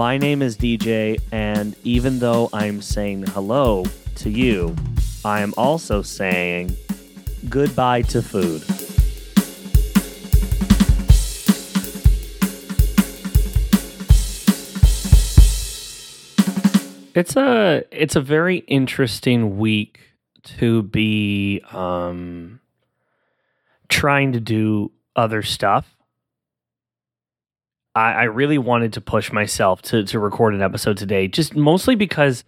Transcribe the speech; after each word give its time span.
My 0.00 0.16
name 0.16 0.40
is 0.40 0.56
DJ, 0.56 1.20
and 1.30 1.76
even 1.84 2.20
though 2.20 2.48
I'm 2.54 2.80
saying 2.80 3.26
hello 3.26 3.84
to 4.14 4.30
you, 4.30 4.74
I 5.26 5.42
am 5.42 5.52
also 5.58 6.00
saying 6.00 6.74
goodbye 7.50 8.00
to 8.08 8.22
food. 8.22 8.62
It's 17.14 17.36
a 17.36 17.84
it's 17.92 18.16
a 18.16 18.22
very 18.22 18.56
interesting 18.68 19.58
week 19.58 20.00
to 20.44 20.82
be 20.82 21.60
um 21.72 22.60
trying 23.90 24.32
to 24.32 24.40
do 24.40 24.92
other 25.14 25.42
stuff. 25.42 25.94
I, 27.94 28.12
I 28.12 28.22
really 28.24 28.58
wanted 28.58 28.92
to 28.94 29.00
push 29.00 29.32
myself 29.32 29.82
to 29.82 30.04
to 30.04 30.18
record 30.18 30.54
an 30.54 30.62
episode 30.62 30.96
today, 30.96 31.28
just 31.28 31.54
mostly 31.54 31.94
because 31.94 32.44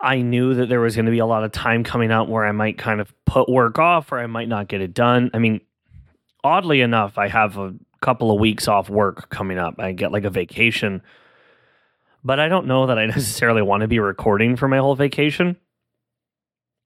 I 0.00 0.22
knew 0.22 0.54
that 0.54 0.68
there 0.68 0.80
was 0.80 0.96
going 0.96 1.06
to 1.06 1.12
be 1.12 1.18
a 1.18 1.26
lot 1.26 1.44
of 1.44 1.52
time 1.52 1.84
coming 1.84 2.10
up 2.10 2.28
where 2.28 2.46
I 2.46 2.52
might 2.52 2.78
kind 2.78 3.00
of 3.00 3.12
put 3.26 3.48
work 3.48 3.78
off 3.78 4.12
or 4.12 4.18
I 4.18 4.26
might 4.26 4.48
not 4.48 4.68
get 4.68 4.80
it 4.80 4.94
done. 4.94 5.30
I 5.34 5.38
mean, 5.38 5.60
oddly 6.42 6.80
enough, 6.80 7.18
I 7.18 7.28
have 7.28 7.58
a 7.58 7.74
couple 8.00 8.30
of 8.30 8.40
weeks 8.40 8.66
off 8.66 8.88
work 8.88 9.28
coming 9.28 9.58
up. 9.58 9.74
I 9.78 9.92
get 9.92 10.10
like 10.10 10.24
a 10.24 10.30
vacation, 10.30 11.02
but 12.24 12.40
I 12.40 12.48
don't 12.48 12.66
know 12.66 12.86
that 12.86 12.98
I 12.98 13.06
necessarily 13.06 13.62
want 13.62 13.82
to 13.82 13.88
be 13.88 13.98
recording 13.98 14.56
for 14.56 14.68
my 14.68 14.78
whole 14.78 14.96
vacation. 14.96 15.56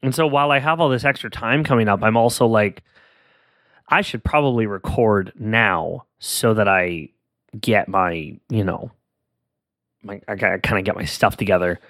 And 0.02 0.14
so 0.14 0.26
while 0.26 0.50
I 0.50 0.58
have 0.58 0.80
all 0.80 0.88
this 0.88 1.04
extra 1.04 1.30
time 1.30 1.64
coming 1.64 1.88
up, 1.88 2.02
I'm 2.02 2.16
also 2.16 2.46
like, 2.46 2.82
I 3.88 4.00
should 4.00 4.24
probably 4.24 4.66
record 4.66 5.32
now 5.38 6.06
so 6.18 6.52
that 6.54 6.68
I 6.68 7.10
get 7.60 7.88
my, 7.88 8.38
you 8.48 8.64
know, 8.64 8.90
my, 10.02 10.20
I 10.28 10.36
kind 10.36 10.78
of 10.78 10.84
get 10.84 10.96
my 10.96 11.04
stuff 11.04 11.36
together. 11.36 11.80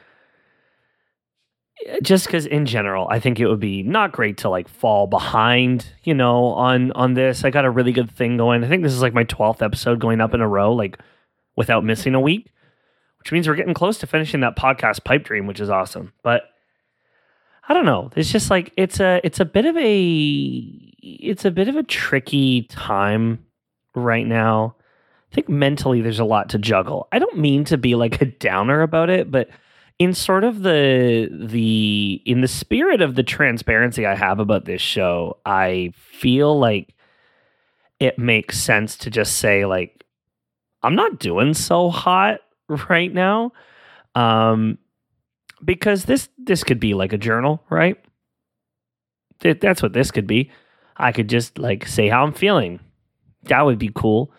Just 2.02 2.26
because 2.26 2.46
in 2.46 2.66
general 2.66 3.08
i 3.10 3.18
think 3.18 3.40
it 3.40 3.48
would 3.48 3.58
be 3.58 3.82
not 3.82 4.12
great 4.12 4.38
to 4.38 4.48
like 4.48 4.68
fall 4.68 5.08
behind 5.08 5.84
you 6.04 6.14
know 6.14 6.46
on 6.46 6.92
on 6.92 7.14
this. 7.14 7.44
I 7.44 7.50
got 7.50 7.64
a 7.64 7.70
really 7.70 7.92
good 7.92 8.10
thing 8.10 8.36
going. 8.36 8.62
I 8.62 8.68
think 8.68 8.84
this 8.84 8.92
is 8.92 9.02
like 9.02 9.12
my 9.12 9.24
12th 9.24 9.60
episode 9.60 9.98
going 9.98 10.20
up 10.20 10.34
in 10.34 10.40
a 10.40 10.48
row 10.48 10.72
like 10.72 10.98
without 11.56 11.84
missing 11.84 12.14
a 12.14 12.20
week 12.20 12.52
which 13.24 13.32
means 13.32 13.48
we're 13.48 13.54
getting 13.54 13.72
close 13.72 13.96
to 13.98 14.06
finishing 14.06 14.40
that 14.40 14.54
podcast 14.54 15.02
pipe 15.02 15.24
dream 15.24 15.46
which 15.46 15.58
is 15.58 15.70
awesome. 15.70 16.12
But 16.22 16.42
i 17.68 17.74
don't 17.74 17.86
know. 17.86 18.10
It's 18.14 18.30
just 18.30 18.50
like 18.50 18.72
it's 18.76 19.00
a 19.00 19.20
it's 19.24 19.40
a 19.40 19.44
bit 19.44 19.64
of 19.64 19.76
a 19.76 19.96
it's 21.02 21.44
a 21.44 21.50
bit 21.50 21.68
of 21.68 21.76
a 21.76 21.82
tricky 21.82 22.62
time 22.64 23.44
right 23.94 24.26
now 24.26 24.76
i 25.34 25.36
think 25.36 25.48
mentally 25.48 26.00
there's 26.00 26.20
a 26.20 26.24
lot 26.24 26.48
to 26.48 26.58
juggle 26.58 27.08
i 27.12 27.18
don't 27.18 27.38
mean 27.38 27.64
to 27.64 27.76
be 27.76 27.94
like 27.94 28.20
a 28.20 28.26
downer 28.26 28.82
about 28.82 29.10
it 29.10 29.30
but 29.30 29.48
in 29.98 30.12
sort 30.12 30.44
of 30.44 30.62
the 30.62 31.28
the 31.32 32.20
in 32.26 32.40
the 32.40 32.48
spirit 32.48 33.00
of 33.00 33.14
the 33.14 33.22
transparency 33.22 34.06
I 34.06 34.14
have 34.14 34.40
about 34.40 34.64
this 34.64 34.82
show, 34.82 35.38
I 35.46 35.92
feel 35.94 36.58
like 36.58 36.94
it 38.00 38.18
makes 38.18 38.58
sense 38.58 38.96
to 38.98 39.10
just 39.10 39.38
say 39.38 39.66
like 39.66 40.04
I'm 40.82 40.96
not 40.96 41.18
doing 41.18 41.54
so 41.54 41.90
hot 41.90 42.40
right 42.88 43.12
now. 43.12 43.52
Um 44.14 44.78
because 45.64 46.04
this 46.04 46.28
this 46.38 46.64
could 46.64 46.80
be 46.80 46.94
like 46.94 47.12
a 47.12 47.18
journal, 47.18 47.62
right? 47.70 47.98
That's 49.40 49.82
what 49.82 49.92
this 49.92 50.10
could 50.10 50.26
be. 50.26 50.50
I 50.96 51.12
could 51.12 51.28
just 51.28 51.58
like 51.58 51.86
say 51.86 52.08
how 52.08 52.24
I'm 52.24 52.32
feeling. 52.32 52.80
That 53.44 53.62
would 53.62 53.78
be 53.78 53.90
cool. 53.94 54.32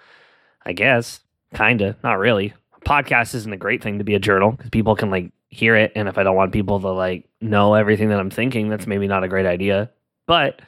I 0.65 0.73
guess. 0.73 1.21
Kinda. 1.53 1.97
Not 2.03 2.19
really. 2.19 2.53
Podcast 2.85 3.35
isn't 3.35 3.53
a 3.53 3.57
great 3.57 3.81
thing 3.81 3.97
to 3.97 4.03
be 4.03 4.15
a 4.15 4.19
journal 4.19 4.51
because 4.51 4.69
people 4.69 4.95
can 4.95 5.09
like 5.09 5.31
hear 5.49 5.75
it 5.75 5.91
and 5.95 6.07
if 6.09 6.17
I 6.17 6.23
don't 6.23 6.35
want 6.35 6.51
people 6.51 6.79
to 6.81 6.89
like 6.89 7.29
know 7.39 7.73
everything 7.73 8.09
that 8.09 8.19
I'm 8.19 8.29
thinking, 8.29 8.69
that's 8.69 8.87
maybe 8.87 9.07
not 9.07 9.23
a 9.23 9.27
great 9.27 9.45
idea. 9.45 9.89
But 10.27 10.61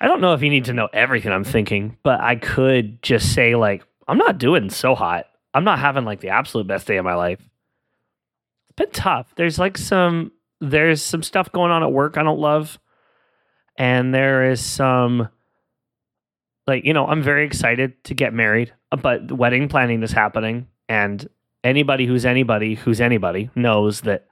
I 0.00 0.06
don't 0.06 0.20
know 0.20 0.32
if 0.34 0.42
you 0.42 0.50
need 0.50 0.64
to 0.66 0.72
know 0.72 0.88
everything 0.92 1.32
I'm 1.32 1.44
thinking, 1.44 1.96
but 2.02 2.20
I 2.20 2.36
could 2.36 3.02
just 3.02 3.34
say 3.34 3.54
like 3.54 3.84
I'm 4.08 4.18
not 4.18 4.38
doing 4.38 4.70
so 4.70 4.94
hot. 4.94 5.26
I'm 5.54 5.64
not 5.64 5.78
having 5.78 6.04
like 6.04 6.20
the 6.20 6.30
absolute 6.30 6.66
best 6.66 6.86
day 6.86 6.96
of 6.96 7.04
my 7.04 7.14
life. 7.14 7.40
It's 7.40 8.76
been 8.76 8.90
tough. 8.90 9.32
There's 9.36 9.58
like 9.58 9.78
some 9.78 10.32
there's 10.60 11.02
some 11.02 11.22
stuff 11.22 11.52
going 11.52 11.70
on 11.70 11.82
at 11.82 11.92
work 11.92 12.16
I 12.16 12.22
don't 12.22 12.40
love. 12.40 12.78
And 13.76 14.14
there 14.14 14.50
is 14.50 14.64
some 14.64 15.28
like, 16.70 16.84
you 16.84 16.94
know, 16.94 17.06
I'm 17.06 17.22
very 17.22 17.44
excited 17.44 18.02
to 18.04 18.14
get 18.14 18.32
married, 18.32 18.72
but 19.02 19.30
wedding 19.32 19.68
planning 19.68 20.02
is 20.02 20.12
happening 20.12 20.68
and 20.88 21.28
anybody 21.64 22.06
who's 22.06 22.24
anybody 22.24 22.74
who's 22.74 23.00
anybody 23.00 23.50
knows 23.54 24.02
that 24.02 24.26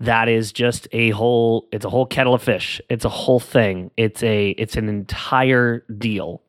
that 0.00 0.28
is 0.28 0.52
just 0.52 0.86
a 0.92 1.10
whole 1.10 1.68
it's 1.72 1.84
a 1.84 1.90
whole 1.90 2.06
kettle 2.06 2.34
of 2.34 2.42
fish. 2.42 2.80
It's 2.90 3.04
a 3.04 3.08
whole 3.08 3.40
thing. 3.40 3.90
It's 3.96 4.22
a 4.22 4.50
it's 4.50 4.76
an 4.76 4.88
entire 4.88 5.84
deal. 5.96 6.42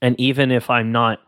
And 0.00 0.18
even 0.18 0.50
if 0.50 0.68
i'm 0.68 0.90
not 0.90 1.20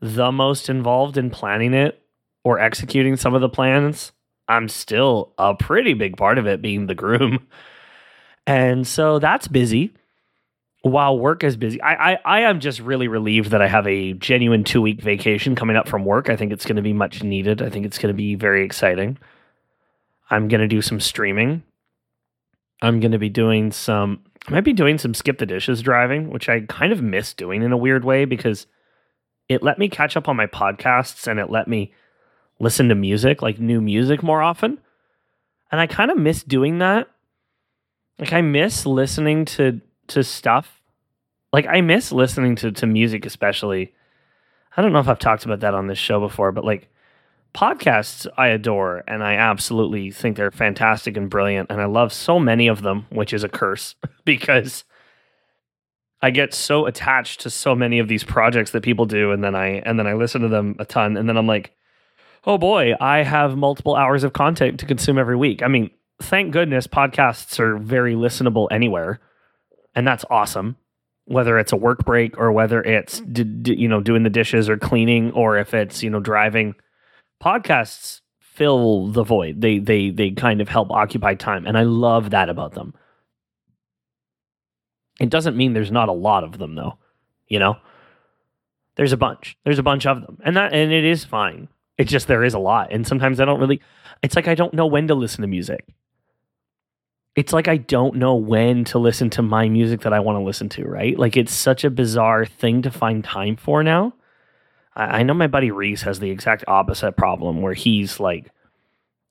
the 0.00 0.32
most 0.32 0.68
involved 0.68 1.16
in 1.16 1.30
planning 1.30 1.74
it 1.74 2.02
or 2.44 2.58
executing 2.58 3.16
some 3.16 3.34
of 3.34 3.40
the 3.40 3.48
plans 3.48 4.12
i'm 4.48 4.68
still 4.68 5.32
a 5.38 5.54
pretty 5.54 5.94
big 5.94 6.16
part 6.16 6.38
of 6.38 6.46
it 6.46 6.62
being 6.62 6.86
the 6.86 6.94
groom. 6.94 7.46
And 8.46 8.86
so 8.86 9.18
that's 9.18 9.46
busy 9.46 9.92
while 10.82 11.18
work 11.18 11.42
is 11.42 11.56
busy, 11.56 11.80
I, 11.82 12.12
I, 12.12 12.18
I 12.24 12.40
am 12.42 12.60
just 12.60 12.80
really 12.80 13.08
relieved 13.08 13.50
that 13.50 13.62
I 13.62 13.68
have 13.68 13.86
a 13.86 14.12
genuine 14.14 14.64
two 14.64 14.80
week 14.80 15.00
vacation 15.00 15.54
coming 15.54 15.76
up 15.76 15.88
from 15.88 16.04
work. 16.04 16.28
I 16.28 16.36
think 16.36 16.52
it's 16.52 16.64
going 16.64 16.76
to 16.76 16.82
be 16.82 16.92
much 16.92 17.22
needed. 17.22 17.62
I 17.62 17.68
think 17.68 17.84
it's 17.84 17.98
going 17.98 18.12
to 18.12 18.16
be 18.16 18.34
very 18.34 18.64
exciting. 18.64 19.18
I'm 20.30 20.48
going 20.48 20.60
to 20.60 20.68
do 20.68 20.82
some 20.82 21.00
streaming. 21.00 21.62
I'm 22.80 23.00
going 23.00 23.12
to 23.12 23.18
be 23.18 23.28
doing 23.28 23.72
some, 23.72 24.20
I 24.46 24.52
might 24.52 24.64
be 24.64 24.72
doing 24.72 24.98
some 24.98 25.14
skip 25.14 25.38
the 25.38 25.46
dishes 25.46 25.82
driving, 25.82 26.30
which 26.30 26.48
I 26.48 26.60
kind 26.60 26.92
of 26.92 27.02
miss 27.02 27.34
doing 27.34 27.62
in 27.62 27.72
a 27.72 27.76
weird 27.76 28.04
way 28.04 28.24
because 28.24 28.66
it 29.48 29.62
let 29.62 29.78
me 29.78 29.88
catch 29.88 30.16
up 30.16 30.28
on 30.28 30.36
my 30.36 30.46
podcasts 30.46 31.26
and 31.26 31.40
it 31.40 31.50
let 31.50 31.66
me 31.66 31.92
listen 32.60 32.88
to 32.88 32.94
music, 32.94 33.42
like 33.42 33.58
new 33.58 33.80
music 33.80 34.22
more 34.22 34.42
often. 34.42 34.78
And 35.72 35.80
I 35.80 35.86
kind 35.86 36.10
of 36.10 36.18
miss 36.18 36.44
doing 36.44 36.78
that. 36.78 37.08
Like 38.18 38.32
I 38.32 38.42
miss 38.42 38.86
listening 38.86 39.44
to 39.46 39.80
to 40.08 40.24
stuff. 40.24 40.80
Like 41.52 41.66
I 41.66 41.80
miss 41.80 42.12
listening 42.12 42.56
to 42.56 42.72
to 42.72 42.86
music, 42.86 43.24
especially. 43.26 43.94
I 44.76 44.82
don't 44.82 44.92
know 44.92 45.00
if 45.00 45.08
I've 45.08 45.18
talked 45.18 45.44
about 45.44 45.60
that 45.60 45.74
on 45.74 45.88
this 45.88 45.98
show 45.98 46.20
before, 46.20 46.52
but 46.52 46.64
like 46.64 46.88
podcasts 47.54 48.26
I 48.36 48.48
adore 48.48 49.02
and 49.08 49.24
I 49.24 49.34
absolutely 49.34 50.10
think 50.10 50.36
they're 50.36 50.50
fantastic 50.50 51.16
and 51.16 51.30
brilliant 51.30 51.70
and 51.70 51.80
I 51.80 51.86
love 51.86 52.12
so 52.12 52.38
many 52.38 52.68
of 52.68 52.82
them, 52.82 53.06
which 53.10 53.32
is 53.32 53.42
a 53.42 53.48
curse 53.48 53.94
because 54.24 54.84
I 56.20 56.30
get 56.30 56.52
so 56.52 56.86
attached 56.86 57.40
to 57.40 57.50
so 57.50 57.74
many 57.74 57.98
of 57.98 58.08
these 58.08 58.24
projects 58.24 58.72
that 58.72 58.82
people 58.82 59.06
do 59.06 59.32
and 59.32 59.42
then 59.42 59.54
I 59.54 59.82
and 59.84 59.98
then 59.98 60.06
I 60.06 60.14
listen 60.14 60.42
to 60.42 60.48
them 60.48 60.76
a 60.78 60.84
ton 60.84 61.16
and 61.16 61.28
then 61.28 61.36
I'm 61.36 61.46
like, 61.46 61.72
"Oh 62.44 62.58
boy, 62.58 62.94
I 63.00 63.22
have 63.22 63.56
multiple 63.56 63.96
hours 63.96 64.24
of 64.24 64.32
content 64.32 64.80
to 64.80 64.86
consume 64.86 65.18
every 65.18 65.36
week." 65.36 65.62
I 65.62 65.68
mean, 65.68 65.90
thank 66.20 66.52
goodness 66.52 66.86
podcasts 66.86 67.58
are 67.58 67.78
very 67.78 68.14
listenable 68.14 68.68
anywhere 68.70 69.20
and 69.98 70.06
that's 70.06 70.24
awesome. 70.30 70.76
Whether 71.24 71.58
it's 71.58 71.72
a 71.72 71.76
work 71.76 72.04
break 72.04 72.38
or 72.38 72.52
whether 72.52 72.80
it's 72.80 73.18
d- 73.18 73.42
d- 73.42 73.74
you 73.74 73.88
know 73.88 74.00
doing 74.00 74.22
the 74.22 74.30
dishes 74.30 74.68
or 74.68 74.78
cleaning 74.78 75.32
or 75.32 75.58
if 75.58 75.74
it's 75.74 76.04
you 76.04 76.08
know 76.08 76.20
driving, 76.20 76.76
podcasts 77.42 78.20
fill 78.40 79.08
the 79.08 79.24
void. 79.24 79.60
They 79.60 79.80
they 79.80 80.10
they 80.10 80.30
kind 80.30 80.60
of 80.60 80.68
help 80.68 80.92
occupy 80.92 81.34
time, 81.34 81.66
and 81.66 81.76
I 81.76 81.82
love 81.82 82.30
that 82.30 82.48
about 82.48 82.74
them. 82.74 82.94
It 85.18 85.30
doesn't 85.30 85.56
mean 85.56 85.72
there's 85.72 85.90
not 85.90 86.08
a 86.08 86.12
lot 86.12 86.44
of 86.44 86.58
them 86.58 86.76
though, 86.76 86.96
you 87.48 87.58
know. 87.58 87.76
There's 88.94 89.12
a 89.12 89.16
bunch. 89.16 89.58
There's 89.64 89.80
a 89.80 89.82
bunch 89.82 90.06
of 90.06 90.20
them, 90.20 90.38
and 90.44 90.56
that 90.56 90.72
and 90.72 90.92
it 90.92 91.04
is 91.04 91.24
fine. 91.24 91.66
It's 91.98 92.12
just 92.12 92.28
there 92.28 92.44
is 92.44 92.54
a 92.54 92.60
lot, 92.60 92.92
and 92.92 93.04
sometimes 93.04 93.40
I 93.40 93.44
don't 93.44 93.58
really. 93.58 93.82
It's 94.22 94.36
like 94.36 94.46
I 94.46 94.54
don't 94.54 94.74
know 94.74 94.86
when 94.86 95.08
to 95.08 95.16
listen 95.16 95.42
to 95.42 95.48
music 95.48 95.84
it's 97.38 97.52
like 97.52 97.68
I 97.68 97.76
don't 97.76 98.16
know 98.16 98.34
when 98.34 98.82
to 98.86 98.98
listen 98.98 99.30
to 99.30 99.42
my 99.42 99.68
music 99.68 100.00
that 100.00 100.12
I 100.12 100.18
want 100.18 100.40
to 100.40 100.42
listen 100.42 100.68
to, 100.70 100.84
right? 100.84 101.16
Like 101.16 101.36
it's 101.36 101.54
such 101.54 101.84
a 101.84 101.90
bizarre 101.90 102.44
thing 102.44 102.82
to 102.82 102.90
find 102.90 103.22
time 103.22 103.54
for 103.54 103.84
now. 103.84 104.12
I, 104.96 105.20
I 105.20 105.22
know 105.22 105.34
my 105.34 105.46
buddy 105.46 105.70
Reese 105.70 106.02
has 106.02 106.18
the 106.18 106.32
exact 106.32 106.64
opposite 106.66 107.16
problem 107.16 107.62
where 107.62 107.74
he's 107.74 108.18
like, 108.18 108.50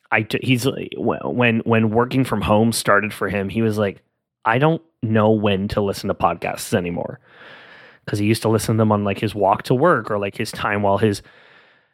I 0.10 0.22
t- 0.22 0.40
he's 0.42 0.66
when 0.96 1.60
when 1.66 1.90
working 1.90 2.24
from 2.24 2.42
home 2.42 2.72
started 2.72 3.14
for 3.14 3.28
him, 3.28 3.50
he 3.50 3.62
was 3.62 3.78
like, 3.78 4.02
I 4.46 4.58
don't 4.58 4.82
know 5.04 5.32
when 5.32 5.68
to 5.68 5.82
listen 5.82 6.08
to 6.08 6.14
podcasts 6.14 6.74
anymore 6.74 7.20
because 8.06 8.20
he 8.20 8.26
used 8.26 8.44
to 8.44 8.50
listen 8.50 8.76
to 8.76 8.78
them 8.78 8.94
on 8.94 9.04
like 9.04 9.20
his 9.20 9.36
walk 9.36 9.64
to 9.64 9.76
work 9.76 10.10
or 10.10 10.18
like 10.18 10.38
his 10.38 10.54
time 10.54 10.82
while 10.82 10.98
his 10.98 11.22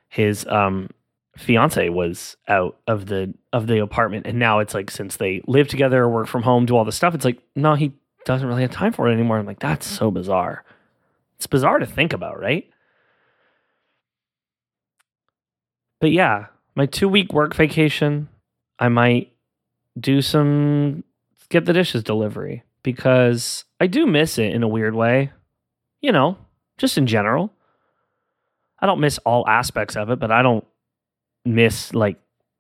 his 0.10 0.46
um 0.46 0.92
fiance 1.38 1.90
was 1.90 2.38
out 2.48 2.78
of 2.88 3.08
the 3.08 3.34
of 3.52 3.66
the 3.68 3.82
apartment 3.82 4.28
and 4.28 4.38
now 4.38 4.60
it's 4.60 4.74
like 4.74 4.92
since 4.92 5.18
they 5.18 5.42
live 5.48 5.68
together 5.68 6.08
work 6.08 6.28
from 6.28 6.44
home 6.44 6.66
do 6.66 6.78
all 6.78 6.86
this 6.86 6.96
stuff 6.96 7.16
it's 7.16 7.26
like 7.26 7.40
no 7.56 7.74
he 7.74 7.92
doesn't 8.24 8.48
really 8.48 8.62
have 8.62 8.72
time 8.72 8.94
for 8.94 9.10
it 9.10 9.14
anymore 9.14 9.40
i'm 9.40 9.46
like 9.46 9.60
that's 9.60 9.88
so 9.88 10.12
bizarre 10.12 10.64
it's 11.38 11.48
bizarre 11.48 11.80
to 11.80 11.88
think 11.88 12.14
about 12.14 12.40
right 12.40 12.70
but 16.04 16.12
yeah, 16.12 16.48
my 16.76 16.86
two 16.86 17.08
week 17.08 17.32
work 17.32 17.56
vacation, 17.56 18.28
I 18.78 18.90
might 18.90 19.32
do 19.98 20.22
some 20.22 21.06
get 21.48 21.64
the 21.64 21.72
dishes 21.72 22.04
delivery 22.04 22.64
because 22.84 23.64
I 23.80 23.88
do 23.88 24.06
miss 24.06 24.38
it 24.38 24.52
in 24.52 24.64
a 24.64 24.68
weird 24.68 24.96
way. 24.96 25.32
You 26.02 26.12
know, 26.12 26.38
just 26.78 26.98
in 26.98 27.08
general. 27.08 27.54
I 28.80 28.86
don't 28.86 29.00
miss 29.00 29.18
all 29.20 29.48
aspects 29.48 29.96
of 29.96 30.10
it, 30.10 30.20
but 30.20 30.30
I 30.30 30.42
don't 30.42 30.66
miss 31.46 31.94
like 31.94 32.18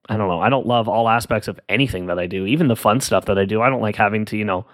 I 0.10 0.18
don't 0.18 0.28
know. 0.28 0.42
I 0.42 0.50
don't 0.50 0.68
love 0.68 0.90
all 0.90 1.08
aspects 1.08 1.48
of 1.48 1.60
anything 1.70 2.08
that 2.08 2.20
I 2.20 2.28
do, 2.28 2.46
even 2.46 2.68
the 2.68 2.76
fun 2.76 3.00
stuff 3.00 3.26
that 3.26 3.40
I 3.40 3.46
do. 3.46 3.62
I 3.62 3.70
don't 3.70 3.82
like 3.82 3.96
having 3.96 4.26
to, 4.26 4.38
you 4.38 4.44
know, 4.44 4.66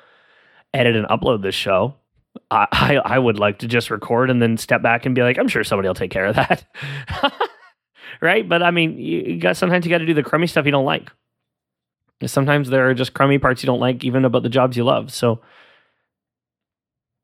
edit 0.73 0.95
and 0.95 1.05
upload 1.07 1.43
this 1.43 1.55
show. 1.55 1.95
I, 2.49 2.67
I, 2.71 2.95
I 2.95 3.19
would 3.19 3.37
like 3.37 3.59
to 3.59 3.67
just 3.67 3.91
record 3.91 4.29
and 4.29 4.41
then 4.41 4.57
step 4.57 4.81
back 4.81 5.05
and 5.05 5.13
be 5.13 5.21
like, 5.21 5.37
I'm 5.37 5.47
sure 5.47 5.63
somebody 5.63 5.87
will 5.87 5.95
take 5.95 6.11
care 6.11 6.25
of 6.25 6.35
that. 6.35 6.65
right? 8.21 8.47
But 8.47 8.63
I 8.63 8.71
mean, 8.71 8.97
you, 8.97 9.19
you 9.21 9.39
got 9.39 9.55
sometimes 9.55 9.85
you 9.85 9.91
got 9.91 9.99
to 9.99 10.05
do 10.05 10.15
the 10.15 10.23
crummy 10.23 10.47
stuff 10.47 10.65
you 10.65 10.71
don't 10.71 10.85
like. 10.85 11.11
Sometimes 12.25 12.69
there 12.69 12.89
are 12.89 12.93
just 12.93 13.13
crummy 13.13 13.37
parts 13.37 13.63
you 13.63 13.67
don't 13.67 13.79
like, 13.79 14.03
even 14.03 14.25
about 14.25 14.43
the 14.43 14.49
jobs 14.49 14.75
you 14.75 14.83
love. 14.83 15.11
So 15.13 15.41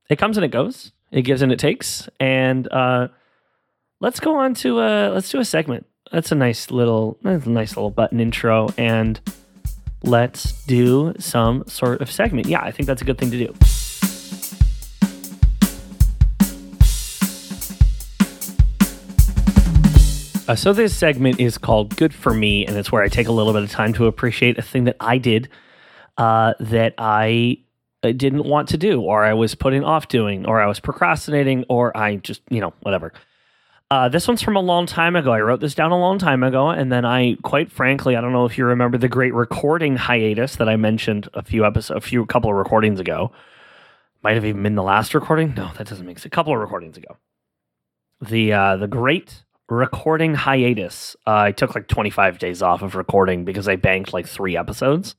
it 0.09 0.17
comes 0.17 0.38
and 0.38 0.45
it 0.45 0.51
goes. 0.51 0.91
It 1.11 1.23
gives 1.23 1.41
and 1.41 1.51
it 1.51 1.59
takes. 1.59 2.07
And 2.19 2.71
uh, 2.71 3.09
let's 3.99 4.19
go 4.19 4.38
on 4.38 4.53
to 4.55 4.79
uh, 4.79 5.11
let's 5.13 5.29
do 5.29 5.39
a 5.39 5.45
segment. 5.45 5.85
That's 6.11 6.31
a 6.31 6.35
nice 6.35 6.69
little 6.71 7.17
that's 7.21 7.45
a 7.45 7.49
nice 7.49 7.75
little 7.75 7.89
button 7.89 8.19
intro, 8.19 8.69
and 8.77 9.19
let's 10.03 10.63
do 10.65 11.13
some 11.17 11.63
sort 11.67 12.01
of 12.01 12.11
segment. 12.11 12.47
Yeah, 12.47 12.61
I 12.61 12.71
think 12.71 12.87
that's 12.87 13.01
a 13.01 13.05
good 13.05 13.17
thing 13.17 13.31
to 13.31 13.37
do. 13.37 13.53
Uh, 20.47 20.55
so 20.55 20.73
this 20.73 20.95
segment 20.95 21.39
is 21.39 21.57
called 21.57 21.95
"Good 21.97 22.13
for 22.13 22.33
Me," 22.33 22.67
and 22.67 22.77
it's 22.77 22.91
where 22.91 23.01
I 23.01 23.07
take 23.07 23.27
a 23.27 23.31
little 23.31 23.51
bit 23.51 23.63
of 23.63 23.71
time 23.71 23.93
to 23.93 24.05
appreciate 24.05 24.59
a 24.59 24.61
thing 24.61 24.83
that 24.83 24.97
I 24.99 25.17
did 25.17 25.49
uh, 26.17 26.53
that 26.59 26.93
I 26.99 27.57
uh, 28.03 28.11
didn't 28.11 28.45
want 28.45 28.69
to 28.69 28.77
do, 28.77 29.01
or 29.01 29.23
I 29.23 29.33
was 29.33 29.55
putting 29.55 29.83
off 29.83 30.07
doing, 30.07 30.45
or 30.45 30.61
I 30.61 30.67
was 30.67 30.79
procrastinating, 30.79 31.65
or 31.67 31.97
I 31.97 32.17
just 32.17 32.41
you 32.51 32.61
know 32.61 32.73
whatever. 32.81 33.11
Uh, 33.91 34.09
this 34.09 34.27
one's 34.27 34.41
from 34.41 34.55
a 34.55 34.61
long 34.61 34.87
time 34.87 35.15
ago. 35.15 35.31
I 35.31 35.41
wrote 35.41 35.59
this 35.59 35.75
down 35.75 35.91
a 35.91 35.99
long 35.99 36.17
time 36.17 36.41
ago, 36.41 36.69
and 36.69 36.91
then 36.91 37.05
I, 37.05 37.37
quite 37.43 37.71
frankly, 37.71 38.15
I 38.15 38.21
don't 38.21 38.31
know 38.31 38.45
if 38.45 38.57
you 38.57 38.65
remember 38.65 38.97
the 38.97 39.07
great 39.07 39.33
recording 39.33 39.95
hiatus 39.95 40.55
that 40.55 40.67
I 40.67 40.75
mentioned 40.75 41.29
a 41.35 41.43
few 41.43 41.65
episodes, 41.65 41.97
a 41.97 42.01
few 42.01 42.25
couple 42.25 42.49
of 42.49 42.55
recordings 42.55 42.99
ago. 42.99 43.31
Might 44.23 44.33
have 44.33 44.45
even 44.45 44.63
been 44.63 44.73
the 44.73 44.81
last 44.81 45.13
recording. 45.13 45.53
No, 45.53 45.71
that 45.77 45.87
doesn't 45.87 46.05
make 46.05 46.17
sense. 46.17 46.25
A 46.25 46.29
couple 46.31 46.51
of 46.51 46.59
recordings 46.59 46.97
ago. 46.97 47.17
The 48.21 48.53
uh, 48.53 48.77
the 48.77 48.87
great 48.87 49.43
recording 49.69 50.33
hiatus. 50.33 51.15
Uh, 51.27 51.35
I 51.35 51.51
took 51.51 51.75
like 51.75 51.88
25 51.88 52.39
days 52.39 52.63
off 52.63 52.81
of 52.81 52.95
recording 52.95 53.45
because 53.45 53.67
I 53.67 53.75
banked 53.75 54.13
like 54.13 54.27
three 54.27 54.57
episodes. 54.57 55.15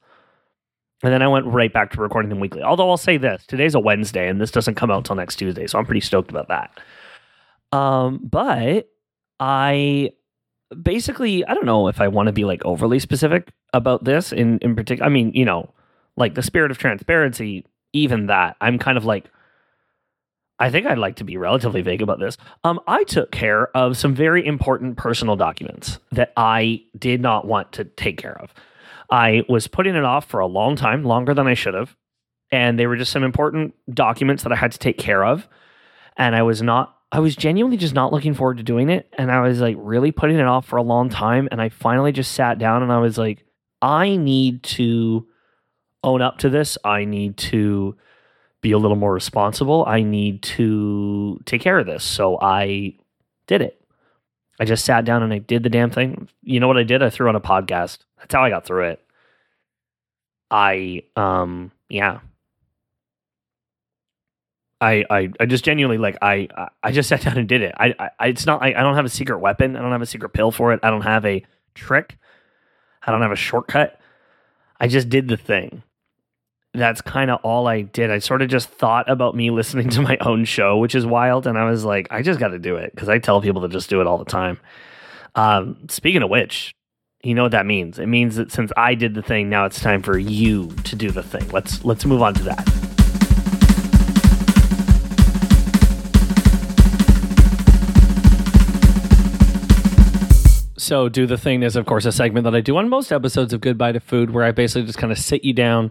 And 1.03 1.13
then 1.13 1.23
I 1.23 1.29
went 1.29 1.47
right 1.47 1.73
back 1.73 1.93
to 1.93 2.01
recording 2.01 2.31
them 2.31 2.41
weekly. 2.41 2.63
Although 2.63 2.91
I'll 2.91 2.97
say 2.97 3.17
this 3.17 3.45
today's 3.47 3.77
a 3.77 3.81
Wednesday 3.81 4.29
and 4.29 4.41
this 4.41 4.51
doesn't 4.51 4.75
come 4.75 4.91
out 4.91 5.05
till 5.05 5.15
next 5.15 5.37
Tuesday. 5.37 5.69
So 5.69 5.79
I'm 5.79 5.85
pretty 5.85 6.01
stoked 6.01 6.31
about 6.31 6.49
that. 6.49 6.81
Um, 7.77 8.21
but 8.23 8.89
I 9.39 10.13
basically, 10.83 11.45
I 11.45 11.53
don't 11.53 11.67
know 11.67 11.89
if 11.89 12.01
I 12.01 12.09
want 12.09 12.29
to 12.29 12.33
be 12.33 12.45
like 12.45 12.65
overly 12.65 12.99
specific 12.99 13.53
about 13.73 14.05
this 14.05 14.33
in, 14.33 14.59
in 14.61 14.75
particular. 14.75 15.07
I 15.07 15.13
mean, 15.13 15.33
you 15.35 15.45
know, 15.45 15.75
like 16.17 16.35
the 16.35 16.43
spirit 16.43 16.71
of 16.71 16.79
transparency, 16.79 17.67
even 17.93 18.27
that, 18.27 18.57
I'm 18.61 18.79
kind 18.79 18.97
of 18.97 19.05
like, 19.05 19.31
I 20.59 20.71
think 20.71 20.87
I'd 20.87 20.97
like 20.97 21.17
to 21.17 21.25
be 21.25 21.37
relatively 21.37 21.83
vague 21.83 22.01
about 22.01 22.19
this. 22.19 22.39
Um, 22.65 22.81
I 22.87 23.05
took 23.05 23.31
care 23.31 23.77
of 23.77 23.99
some 23.99 24.15
very 24.15 24.47
important 24.47 24.97
personal 24.97 25.37
documents 25.37 25.99
that 26.13 26.33
I 26.35 26.83
did 26.99 27.21
not 27.21 27.47
want 27.47 27.73
to 27.73 27.85
take 27.85 28.17
care 28.17 28.41
of. 28.41 28.55
I 29.11 29.45
was 29.51 29.69
putting 29.69 29.95
it 29.95 30.05
off 30.05 30.25
for 30.25 30.41
a 30.41 30.47
long 30.47 30.75
time, 30.75 31.05
longer 31.05 31.35
than 31.35 31.47
I 31.47 31.53
should 31.53 31.75
have. 31.75 31.95
And 32.51 32.79
they 32.79 32.87
were 32.87 32.97
just 32.97 33.13
some 33.13 33.23
important 33.23 33.75
documents 33.93 34.45
that 34.45 34.53
I 34.53 34.57
had 34.57 34.73
to 34.73 34.79
take 34.79 34.97
care 34.97 35.23
of. 35.23 35.47
And 36.17 36.35
I 36.35 36.43
was 36.43 36.63
not, 36.63 36.96
I 37.13 37.21
was 37.21 37.37
genuinely 37.37 37.77
just 37.77 37.95
not 37.95 38.13
looking 38.13 38.35
forward 38.35 38.57
to 38.59 38.63
doing 38.63 38.89
it. 38.91 39.13
And 39.17 39.31
I 39.31 39.41
was 39.41 39.61
like 39.61 39.77
really 39.79 40.13
putting 40.13 40.39
it 40.39 40.47
off 40.47 40.67
for 40.67 40.77
a 40.77 40.83
long 40.83 41.09
time. 41.09 41.49
And 41.51 41.61
I 41.61 41.69
finally 41.69 42.13
just 42.13 42.33
sat 42.33 42.59
down 42.59 42.83
and 42.83 42.93
I 42.93 42.99
was 42.99 43.17
like, 43.17 43.45
I 43.81 44.17
need 44.17 44.63
to 44.65 45.27
own 46.03 46.23
up 46.23 46.39
to 46.39 46.49
this. 46.49 46.77
I 46.85 47.05
need 47.05 47.37
to 47.39 47.97
be 48.61 48.73
a 48.73 48.79
little 48.79 48.97
more 48.97 49.13
responsible. 49.13 49.85
I 49.87 50.03
need 50.03 50.43
to 50.43 51.41
take 51.45 51.61
care 51.61 51.79
of 51.79 51.87
this. 51.87 52.03
So 52.03 52.39
I 52.41 52.95
did 53.47 53.63
it. 53.63 53.81
I 54.59 54.65
just 54.65 54.85
sat 54.85 55.05
down 55.05 55.23
and 55.23 55.33
I 55.33 55.39
did 55.39 55.63
the 55.63 55.69
damn 55.69 55.91
thing. 55.91 56.29
You 56.43 56.61
know 56.61 56.69
what 56.69 56.79
I 56.79 56.83
did? 56.83 57.03
I 57.03 57.11
threw 57.11 57.29
on 57.29 57.37
a 57.37 57.41
podcast. 57.41 57.99
That's 58.19 58.35
how 58.35 58.43
I 58.43 58.51
got 58.51 58.65
through 58.65 58.89
it. 58.89 59.01
I 60.51 61.03
um 61.17 61.73
yeah. 61.89 62.21
I 64.81 65.05
I, 65.11 65.31
I 65.41 65.47
just 65.47 65.65
genuinely 65.65 65.99
like 65.99 66.19
I 66.23 66.49
I 66.83 66.93
just 66.93 67.09
sat 67.11 67.23
down 67.23 67.39
and 67.39 67.49
did 67.49 67.63
it. 67.63 67.75
I, 67.79 67.95
I 68.19 68.27
it's 68.29 68.47
not 68.47 68.63
I, 68.63 68.69
I 68.69 68.83
don't 68.83 68.97
have 68.97 69.05
a 69.05 69.11
secret 69.11 69.39
weapon. 69.39 69.77
I 69.77 69.81
don't 69.81 69.93
have 69.93 70.03
a 70.03 70.07
secret 70.07 70.31
pill 70.31 70.51
for 70.51 70.73
it. 70.73 70.81
I 70.83 70.91
don't 70.91 71.03
have 71.03 71.25
a 71.25 71.45
trick. 71.75 72.19
I 73.07 73.13
don't 73.13 73.23
have 73.23 73.33
a 73.33 73.37
shortcut. 73.37 74.01
I 74.81 74.89
just 74.89 75.09
did 75.09 75.29
the 75.29 75.37
thing 75.37 75.83
that's 76.77 77.01
kind 77.01 77.31
of 77.31 77.41
all 77.43 77.67
I 77.67 77.83
did. 77.83 78.11
I 78.11 78.19
sort 78.19 78.43
of 78.43 78.49
just 78.49 78.69
thought 78.69 79.11
about 79.11 79.35
me 79.35 79.51
listening 79.51 79.89
to 79.91 80.03
my 80.03 80.17
own 80.21 80.45
show, 80.45 80.79
which 80.79 80.95
is 80.95 81.07
wild. 81.07 81.47
And 81.47 81.59
I 81.59 81.69
was 81.69 81.85
like, 81.85 82.09
I 82.11 82.23
just 82.23 82.39
got 82.39 82.49
to 82.49 82.59
do 82.59 82.77
it 82.77 82.93
because 82.95 83.09
I 83.09 83.19
tell 83.19 83.41
people 83.41 83.63
to 83.63 83.69
just 83.69 83.91
do 83.91 84.01
it 84.01 84.07
all 84.07 84.19
the 84.19 84.25
time. 84.25 84.61
Um, 85.35 85.87
speaking 85.89 86.23
of 86.23 86.31
which, 86.31 86.75
you 87.23 87.35
know 87.35 87.43
what 87.43 87.53
that 87.53 87.67
means? 87.67 87.99
It 87.99 88.07
means 88.07 88.37
that 88.37 88.53
since 88.53 88.71
I 88.77 88.95
did 88.95 89.15
the 89.15 89.23
thing, 89.23 89.49
now 89.49 89.65
it's 89.65 89.81
time 89.81 90.03
for 90.03 90.19
you 90.19 90.69
to 90.85 90.97
do 90.97 91.11
the 91.11 91.23
thing. 91.23 91.49
Let's 91.49 91.85
let's 91.85 92.05
move 92.05 92.23
on 92.23 92.35
to 92.35 92.43
that. 92.45 92.96
So, 100.87 101.09
do 101.09 101.27
the 101.27 101.37
thing 101.37 101.63
is, 101.63 101.75
of 101.75 101.85
course, 101.85 102.05
a 102.05 102.13
segment 102.13 102.45
that 102.45 102.55
I 102.55 102.61
do 102.61 102.77
on 102.77 102.89
most 102.89 103.11
episodes 103.11 103.53
of 103.53 103.61
Goodbye 103.61 103.93
to 103.93 104.01
Food, 104.01 104.31
where 104.31 104.45
I 104.45 104.53
basically 104.53 104.87
just 104.87 104.99
kind 104.99 105.13
of 105.13 105.19
sit 105.19 105.45
you 105.45 105.53
down 105.53 105.91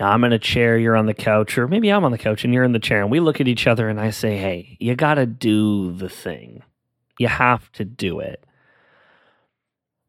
I'm 0.00 0.24
in 0.24 0.32
a 0.32 0.38
chair, 0.38 0.76
you're 0.76 0.96
on 0.96 1.06
the 1.06 1.14
couch, 1.14 1.56
or 1.56 1.68
maybe 1.68 1.90
I'm 1.90 2.04
on 2.04 2.12
the 2.12 2.18
couch 2.18 2.44
and 2.44 2.52
you're 2.52 2.64
in 2.64 2.72
the 2.72 2.78
chair, 2.78 3.00
and 3.00 3.10
we 3.10 3.20
look 3.20 3.40
at 3.40 3.48
each 3.48 3.66
other 3.66 3.88
and 3.88 4.00
I 4.00 4.10
say, 4.10 4.36
hey, 4.36 4.76
you 4.80 4.96
got 4.96 5.14
to 5.14 5.26
do 5.26 5.92
the 5.92 6.08
thing. 6.08 6.62
You 7.18 7.28
have 7.28 7.70
to 7.72 7.84
do 7.84 8.18
it. 8.18 8.44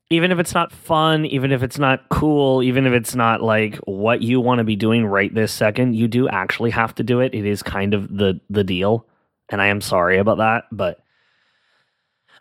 Even 0.09 0.31
if 0.31 0.39
it's 0.39 0.53
not 0.53 0.71
fun, 0.71 1.25
even 1.25 1.51
if 1.51 1.61
it's 1.61 1.77
not 1.77 2.09
cool, 2.09 2.63
even 2.63 2.85
if 2.85 2.93
it's 2.93 3.15
not 3.15 3.41
like 3.41 3.75
what 3.85 4.21
you 4.21 4.39
want 4.39 4.59
to 4.59 4.63
be 4.63 4.75
doing 4.75 5.05
right 5.05 5.33
this 5.33 5.51
second, 5.51 5.95
you 5.95 6.07
do 6.07 6.27
actually 6.27 6.71
have 6.71 6.95
to 6.95 7.03
do 7.03 7.19
it. 7.19 7.33
It 7.33 7.45
is 7.45 7.63
kind 7.63 7.93
of 7.93 8.15
the 8.15 8.39
the 8.49 8.63
deal. 8.63 9.05
And 9.49 9.61
I 9.61 9.67
am 9.67 9.81
sorry 9.81 10.17
about 10.17 10.37
that, 10.37 10.65
but 10.71 10.99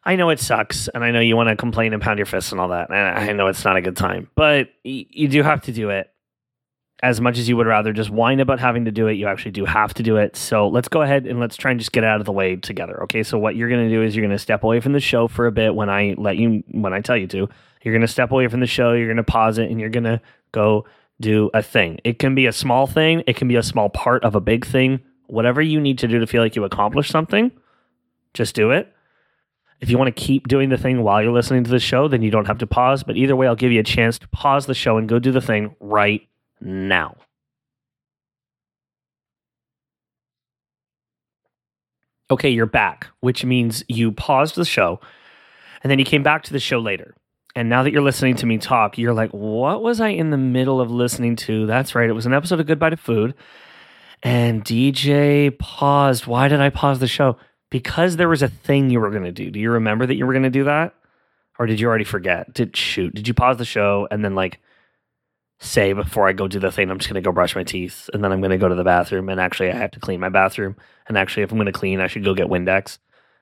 I 0.04 0.16
know 0.16 0.30
it 0.30 0.38
sucks, 0.38 0.88
and 0.88 1.02
I 1.02 1.10
know 1.10 1.20
you 1.20 1.36
want 1.36 1.48
to 1.48 1.56
complain 1.56 1.92
and 1.92 2.02
pound 2.02 2.18
your 2.18 2.26
fists 2.26 2.52
and 2.52 2.60
all 2.60 2.68
that. 2.68 2.90
And 2.90 2.98
I 2.98 3.32
know 3.32 3.46
it's 3.46 3.64
not 3.64 3.76
a 3.76 3.80
good 3.80 3.96
time, 3.96 4.30
but 4.34 4.68
you 4.82 5.28
do 5.28 5.42
have 5.42 5.62
to 5.62 5.72
do 5.72 5.90
it 5.90 6.10
as 7.04 7.20
much 7.20 7.38
as 7.38 7.48
you 7.48 7.56
would 7.56 7.66
rather 7.66 7.92
just 7.92 8.08
whine 8.08 8.40
about 8.40 8.58
having 8.58 8.86
to 8.86 8.90
do 8.90 9.08
it, 9.08 9.14
you 9.14 9.26
actually 9.26 9.50
do 9.50 9.66
have 9.66 9.92
to 9.92 10.02
do 10.02 10.16
it. 10.16 10.36
So 10.36 10.68
let's 10.68 10.88
go 10.88 11.02
ahead 11.02 11.26
and 11.26 11.38
let's 11.38 11.54
try 11.54 11.70
and 11.70 11.78
just 11.78 11.92
get 11.92 12.02
out 12.02 12.20
of 12.20 12.24
the 12.24 12.32
way 12.32 12.56
together. 12.56 13.02
Okay. 13.04 13.22
So 13.22 13.38
what 13.38 13.56
you're 13.56 13.68
going 13.68 13.86
to 13.86 13.94
do 13.94 14.02
is 14.02 14.16
you're 14.16 14.24
going 14.24 14.36
to 14.36 14.38
step 14.38 14.62
away 14.62 14.80
from 14.80 14.92
the 14.92 15.00
show 15.00 15.28
for 15.28 15.46
a 15.46 15.52
bit 15.52 15.74
when 15.74 15.90
I 15.90 16.14
let 16.16 16.38
you, 16.38 16.62
when 16.70 16.94
I 16.94 17.02
tell 17.02 17.16
you 17.16 17.26
to. 17.26 17.48
You're 17.82 17.92
going 17.92 18.00
to 18.00 18.08
step 18.08 18.32
away 18.32 18.48
from 18.48 18.60
the 18.60 18.66
show, 18.66 18.94
you're 18.94 19.08
going 19.08 19.18
to 19.18 19.22
pause 19.22 19.58
it, 19.58 19.70
and 19.70 19.78
you're 19.78 19.90
going 19.90 20.04
to 20.04 20.18
go 20.52 20.86
do 21.20 21.50
a 21.52 21.62
thing. 21.62 21.98
It 22.04 22.18
can 22.18 22.34
be 22.34 22.46
a 22.46 22.52
small 22.52 22.86
thing, 22.86 23.22
it 23.26 23.36
can 23.36 23.48
be 23.48 23.56
a 23.56 23.62
small 23.62 23.90
part 23.90 24.24
of 24.24 24.34
a 24.34 24.40
big 24.40 24.64
thing. 24.64 25.00
Whatever 25.26 25.60
you 25.60 25.80
need 25.80 25.98
to 25.98 26.08
do 26.08 26.18
to 26.20 26.26
feel 26.26 26.42
like 26.42 26.56
you 26.56 26.64
accomplished 26.64 27.10
something, 27.10 27.52
just 28.32 28.54
do 28.54 28.70
it. 28.70 28.93
If 29.80 29.90
you 29.90 29.98
want 29.98 30.14
to 30.14 30.22
keep 30.22 30.48
doing 30.48 30.70
the 30.70 30.78
thing 30.78 31.02
while 31.02 31.22
you're 31.22 31.32
listening 31.32 31.64
to 31.64 31.70
the 31.70 31.78
show, 31.78 32.08
then 32.08 32.22
you 32.22 32.30
don't 32.30 32.46
have 32.46 32.58
to 32.58 32.66
pause. 32.66 33.02
But 33.02 33.16
either 33.16 33.36
way, 33.36 33.46
I'll 33.46 33.56
give 33.56 33.72
you 33.72 33.80
a 33.80 33.84
chance 33.84 34.18
to 34.20 34.28
pause 34.28 34.66
the 34.66 34.74
show 34.74 34.96
and 34.96 35.08
go 35.08 35.18
do 35.18 35.32
the 35.32 35.40
thing 35.40 35.76
right 35.80 36.26
now. 36.60 37.16
Okay, 42.30 42.48
you're 42.48 42.66
back, 42.66 43.08
which 43.20 43.44
means 43.44 43.84
you 43.88 44.10
paused 44.10 44.54
the 44.54 44.64
show 44.64 45.00
and 45.82 45.90
then 45.90 45.98
you 45.98 46.04
came 46.04 46.22
back 46.22 46.42
to 46.44 46.52
the 46.52 46.58
show 46.58 46.78
later. 46.78 47.14
And 47.54 47.68
now 47.68 47.82
that 47.82 47.92
you're 47.92 48.02
listening 48.02 48.34
to 48.36 48.46
me 48.46 48.58
talk, 48.58 48.98
you're 48.98 49.14
like, 49.14 49.30
what 49.30 49.82
was 49.82 50.00
I 50.00 50.08
in 50.08 50.30
the 50.30 50.38
middle 50.38 50.80
of 50.80 50.90
listening 50.90 51.36
to? 51.36 51.66
That's 51.66 51.94
right. 51.94 52.08
It 52.08 52.14
was 52.14 52.26
an 52.26 52.34
episode 52.34 52.58
of 52.58 52.66
Goodbye 52.66 52.90
to 52.90 52.96
Food. 52.96 53.34
And 54.22 54.64
DJ 54.64 55.56
paused. 55.56 56.26
Why 56.26 56.48
did 56.48 56.60
I 56.60 56.70
pause 56.70 56.98
the 56.98 57.06
show? 57.06 57.36
Because 57.70 58.16
there 58.16 58.28
was 58.28 58.42
a 58.42 58.48
thing 58.48 58.90
you 58.90 59.00
were 59.00 59.10
going 59.10 59.24
to 59.24 59.32
do. 59.32 59.50
Do 59.50 59.58
you 59.58 59.70
remember 59.70 60.06
that 60.06 60.16
you 60.16 60.26
were 60.26 60.32
going 60.32 60.44
to 60.44 60.50
do 60.50 60.64
that? 60.64 60.94
Or 61.58 61.66
did 61.66 61.80
you 61.80 61.88
already 61.88 62.04
forget? 62.04 62.52
Did 62.52 62.76
shoot? 62.76 63.14
Did 63.14 63.28
you 63.28 63.34
pause 63.34 63.58
the 63.58 63.64
show 63.64 64.08
and 64.10 64.24
then 64.24 64.34
like 64.34 64.60
say 65.60 65.92
before 65.92 66.28
I 66.28 66.32
go 66.32 66.48
do 66.48 66.58
the 66.58 66.72
thing, 66.72 66.90
I'm 66.90 66.98
just 66.98 67.08
going 67.08 67.22
to 67.22 67.26
go 67.26 67.32
brush 67.32 67.54
my 67.54 67.62
teeth 67.62 68.10
and 68.12 68.22
then 68.22 68.32
I'm 68.32 68.40
going 68.40 68.50
to 68.50 68.58
go 68.58 68.68
to 68.68 68.74
the 68.74 68.84
bathroom. 68.84 69.28
And 69.28 69.40
actually, 69.40 69.70
I 69.70 69.76
have 69.76 69.92
to 69.92 70.00
clean 70.00 70.20
my 70.20 70.28
bathroom. 70.28 70.76
And 71.08 71.16
actually, 71.16 71.44
if 71.44 71.52
I'm 71.52 71.58
going 71.58 71.66
to 71.66 71.72
clean, 71.72 72.00
I 72.00 72.06
should 72.06 72.24
go 72.24 72.34
get 72.34 72.48
Windex. 72.48 72.98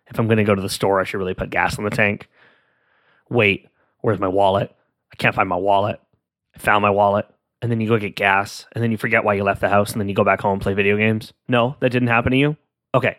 If 0.09 0.19
I'm 0.19 0.27
going 0.27 0.39
to 0.39 0.45
go 0.45 0.55
to 0.55 0.63
the 0.63 0.69
store, 0.69 1.01
I 1.01 1.05
should 1.05 1.19
really 1.19 1.35
put 1.35 1.51
gas 1.51 1.79
in 1.79 1.85
the 1.85 1.91
tank. 1.91 2.29
wait, 3.31 3.69
where's 4.01 4.21
my 4.21 4.29
wallet? 4.29 4.75
I 5.13 5.17
can't 5.17 5.35
find 5.35 5.49
my 5.49 5.57
wallet. 5.57 6.01
I 6.55 6.59
found 6.59 6.83
my 6.83 6.91
wallet. 6.91 7.27
And 7.61 7.71
then 7.71 7.81
you 7.81 7.89
go 7.89 7.99
get 7.99 8.17
gas, 8.17 8.67
and 8.73 8.83
then 8.83 8.91
you 8.91 8.97
forget 8.97 9.23
why 9.23 9.35
you 9.35 9.45
left 9.45 9.61
the 9.61 9.69
house, 9.69 9.93
and 9.93 10.01
then 10.01 10.09
you 10.09 10.17
go 10.17 10.25
back 10.25 10.41
home 10.41 10.55
and 10.55 10.63
play 10.63 10.75
video 10.75 10.97
games. 10.97 11.33
No, 11.47 11.77
that 11.79 11.91
didn't 11.91 12.09
happen 12.09 12.33
to 12.33 12.37
you? 12.37 12.57
Okay. 12.93 13.19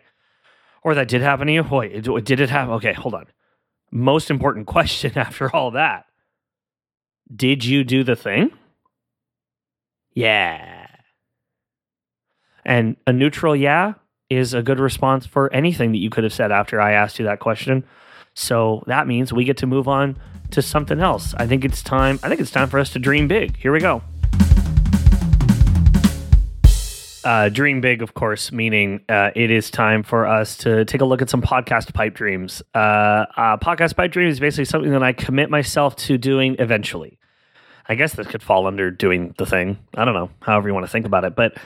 Or 0.84 0.94
that 0.94 1.08
did 1.08 1.22
happen 1.22 1.46
to 1.46 1.52
you? 1.52 1.62
Wait, 1.62 2.02
did 2.24 2.40
it 2.40 2.50
happen? 2.50 2.74
Okay, 2.74 2.92
hold 2.92 3.14
on. 3.14 3.26
Most 3.90 4.30
important 4.30 4.66
question 4.76 5.16
after 5.16 5.54
all 5.54 5.72
that 5.72 6.04
Did 7.34 7.64
you 7.64 7.82
do 7.82 8.04
the 8.04 8.16
thing? 8.16 8.52
Yeah. 10.12 10.86
And 12.64 12.96
a 13.06 13.12
neutral 13.12 13.56
yeah 13.56 13.94
is 14.30 14.54
a 14.54 14.62
good 14.62 14.78
response 14.78 15.26
for 15.26 15.52
anything 15.52 15.92
that 15.92 15.98
you 15.98 16.10
could 16.10 16.24
have 16.24 16.32
said 16.32 16.52
after 16.52 16.80
I 16.80 16.92
asked 16.92 17.18
you 17.18 17.24
that 17.26 17.40
question. 17.40 17.84
So 18.34 18.82
that 18.86 19.06
means 19.06 19.32
we 19.32 19.44
get 19.44 19.58
to 19.58 19.66
move 19.66 19.86
on 19.86 20.16
to 20.50 20.62
something 20.62 21.00
else. 21.00 21.34
I 21.36 21.46
think 21.46 21.64
it's 21.64 21.82
time. 21.82 22.18
I 22.22 22.28
think 22.28 22.40
it's 22.40 22.50
time 22.50 22.68
for 22.68 22.78
us 22.78 22.90
to 22.90 22.98
dream 22.98 23.28
big. 23.28 23.56
Here 23.56 23.72
we 23.72 23.80
go. 23.80 24.02
Uh, 27.24 27.48
dream 27.48 27.80
big, 27.80 28.02
of 28.02 28.12
course, 28.12 28.52
meaning 28.52 29.00
uh, 29.08 29.30
it 29.34 29.50
is 29.50 29.70
time 29.70 30.02
for 30.02 30.26
us 30.26 30.58
to 30.58 30.84
take 30.84 31.00
a 31.00 31.06
look 31.06 31.22
at 31.22 31.30
some 31.30 31.40
podcast 31.40 31.94
pipe 31.94 32.14
dreams. 32.14 32.62
Uh, 32.74 32.78
uh 33.36 33.56
podcast 33.56 33.96
pipe 33.96 34.12
dream 34.12 34.28
is 34.28 34.38
basically 34.38 34.66
something 34.66 34.90
that 34.90 35.02
I 35.02 35.14
commit 35.14 35.48
myself 35.48 35.96
to 35.96 36.18
doing 36.18 36.56
eventually. 36.58 37.18
I 37.88 37.94
guess 37.94 38.14
this 38.14 38.26
could 38.26 38.42
fall 38.42 38.66
under 38.66 38.90
doing 38.90 39.34
the 39.38 39.46
thing. 39.46 39.78
I 39.94 40.04
don't 40.04 40.14
know, 40.14 40.30
however 40.40 40.68
you 40.68 40.74
want 40.74 40.86
to 40.86 40.92
think 40.92 41.06
about 41.06 41.24
it. 41.24 41.34
But 41.34 41.56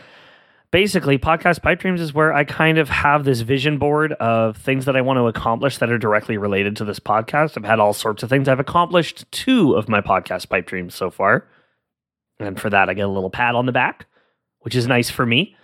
basically, 0.71 1.19
podcast 1.19 1.63
pipe 1.63 1.81
dreams 1.81 2.01
is 2.01 2.13
where 2.13 2.33
I 2.33 2.45
kind 2.45 2.79
of 2.79 2.89
have 2.89 3.25
this 3.25 3.41
vision 3.41 3.79
board 3.79 4.13
of 4.15 4.57
things 4.57 4.85
that 4.85 4.97
I 4.97 5.01
want 5.01 5.19
to 5.19 5.27
accomplish 5.27 5.79
that 5.79 5.91
are 5.91 5.99
directly 5.99 6.37
related 6.37 6.77
to 6.77 6.85
this 6.85 6.99
podcast. 6.99 7.57
I've 7.57 7.65
had 7.65 7.81
all 7.81 7.93
sorts 7.93 8.23
of 8.23 8.29
things. 8.31 8.49
I've 8.49 8.61
accomplished 8.61 9.31
two 9.31 9.75
of 9.75 9.89
my 9.89 10.01
podcast 10.01 10.49
pipe 10.49 10.67
dreams 10.67 10.95
so 10.95 11.11
far. 11.11 11.47
And 12.41 12.61
for 12.61 12.71
that, 12.71 12.89
I 12.89 12.95
get 12.95 13.07
a 13.07 13.09
little 13.09 13.31
pat 13.31 13.55
on 13.55 13.67
the 13.67 13.73
back, 13.73 14.07
which 14.61 14.75
is 14.75 14.87
nice 14.87 15.11
for 15.11 15.25
me. 15.27 15.57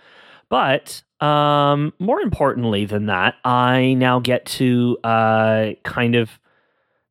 But 0.49 1.01
um, 1.19 1.93
more 1.99 2.21
importantly 2.21 2.85
than 2.85 3.07
that, 3.07 3.35
I 3.43 3.93
now 3.95 4.19
get 4.19 4.45
to 4.45 4.97
uh, 5.03 5.71
kind 5.83 6.15
of 6.15 6.39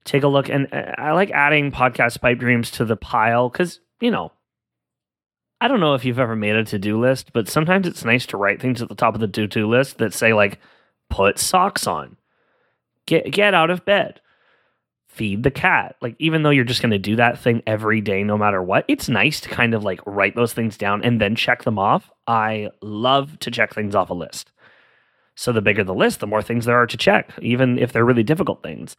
take 0.04 0.22
a 0.22 0.28
look. 0.28 0.48
And 0.48 0.72
uh, 0.72 0.92
I 0.98 1.12
like 1.12 1.30
adding 1.30 1.72
podcast 1.72 2.20
pipe 2.20 2.38
dreams 2.38 2.70
to 2.72 2.84
the 2.84 2.96
pile 2.96 3.48
because, 3.48 3.80
you 4.00 4.10
know, 4.10 4.32
I 5.60 5.68
don't 5.68 5.80
know 5.80 5.94
if 5.94 6.04
you've 6.04 6.18
ever 6.18 6.36
made 6.36 6.56
a 6.56 6.64
to 6.64 6.78
do 6.78 7.00
list, 7.00 7.32
but 7.32 7.48
sometimes 7.48 7.86
it's 7.86 8.04
nice 8.04 8.26
to 8.26 8.36
write 8.36 8.60
things 8.60 8.82
at 8.82 8.88
the 8.88 8.94
top 8.94 9.14
of 9.14 9.20
the 9.20 9.28
to 9.28 9.46
do 9.46 9.68
list 9.68 9.98
that 9.98 10.12
say, 10.12 10.32
like, 10.32 10.58
put 11.08 11.38
socks 11.38 11.86
on, 11.86 12.16
get, 13.06 13.30
get 13.30 13.54
out 13.54 13.70
of 13.70 13.84
bed, 13.84 14.20
feed 15.14 15.42
the 15.44 15.50
cat. 15.50 15.96
Like, 16.00 16.16
even 16.18 16.42
though 16.42 16.50
you're 16.50 16.64
just 16.64 16.82
going 16.82 16.90
to 16.90 16.98
do 16.98 17.16
that 17.16 17.38
thing 17.38 17.62
every 17.66 18.00
day, 18.00 18.24
no 18.24 18.36
matter 18.36 18.62
what, 18.62 18.84
it's 18.88 19.08
nice 19.08 19.40
to 19.40 19.48
kind 19.48 19.72
of 19.72 19.84
like 19.84 20.00
write 20.06 20.34
those 20.34 20.52
things 20.52 20.76
down 20.76 21.04
and 21.04 21.20
then 21.20 21.36
check 21.36 21.62
them 21.62 21.78
off. 21.78 22.10
I 22.26 22.70
love 22.82 23.38
to 23.40 23.50
check 23.50 23.72
things 23.72 23.94
off 23.94 24.10
a 24.10 24.14
list. 24.14 24.50
So 25.36 25.52
the 25.52 25.62
bigger 25.62 25.84
the 25.84 25.94
list, 25.94 26.20
the 26.20 26.26
more 26.26 26.42
things 26.42 26.64
there 26.64 26.76
are 26.76 26.86
to 26.86 26.96
check, 26.96 27.32
even 27.40 27.78
if 27.78 27.92
they're 27.92 28.04
really 28.04 28.22
difficult 28.22 28.62
things. 28.62 28.96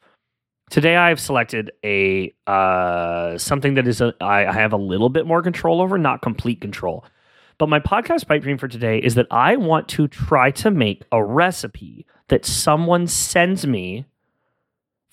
Today 0.70 0.96
I've 0.96 1.20
selected 1.20 1.72
a 1.84 2.34
uh, 2.48 3.38
something 3.38 3.76
that 3.76 3.88
is 3.88 4.02
a, 4.02 4.14
I, 4.20 4.48
I 4.48 4.54
have 4.54 4.74
a 4.74 4.78
little 4.78 5.10
bit 5.10 5.28
more 5.28 5.42
control 5.42 5.82
over, 5.82 5.98
not 5.98 6.22
complete 6.22 6.60
control. 6.60 7.06
But 7.58 7.70
my 7.70 7.80
podcast 7.80 8.28
pipe 8.28 8.42
dream 8.42 8.58
for 8.58 8.68
today 8.68 9.00
is 9.00 9.16
that 9.16 9.28
I 9.32 9.56
want 9.56 9.88
to 9.90 10.08
try 10.08 10.52
to 10.52 10.72
make 10.72 11.04
a 11.12 11.24
recipe 11.24 12.06
that 12.28 12.46
someone 12.46 13.08
sends 13.08 13.66
me 13.66 14.06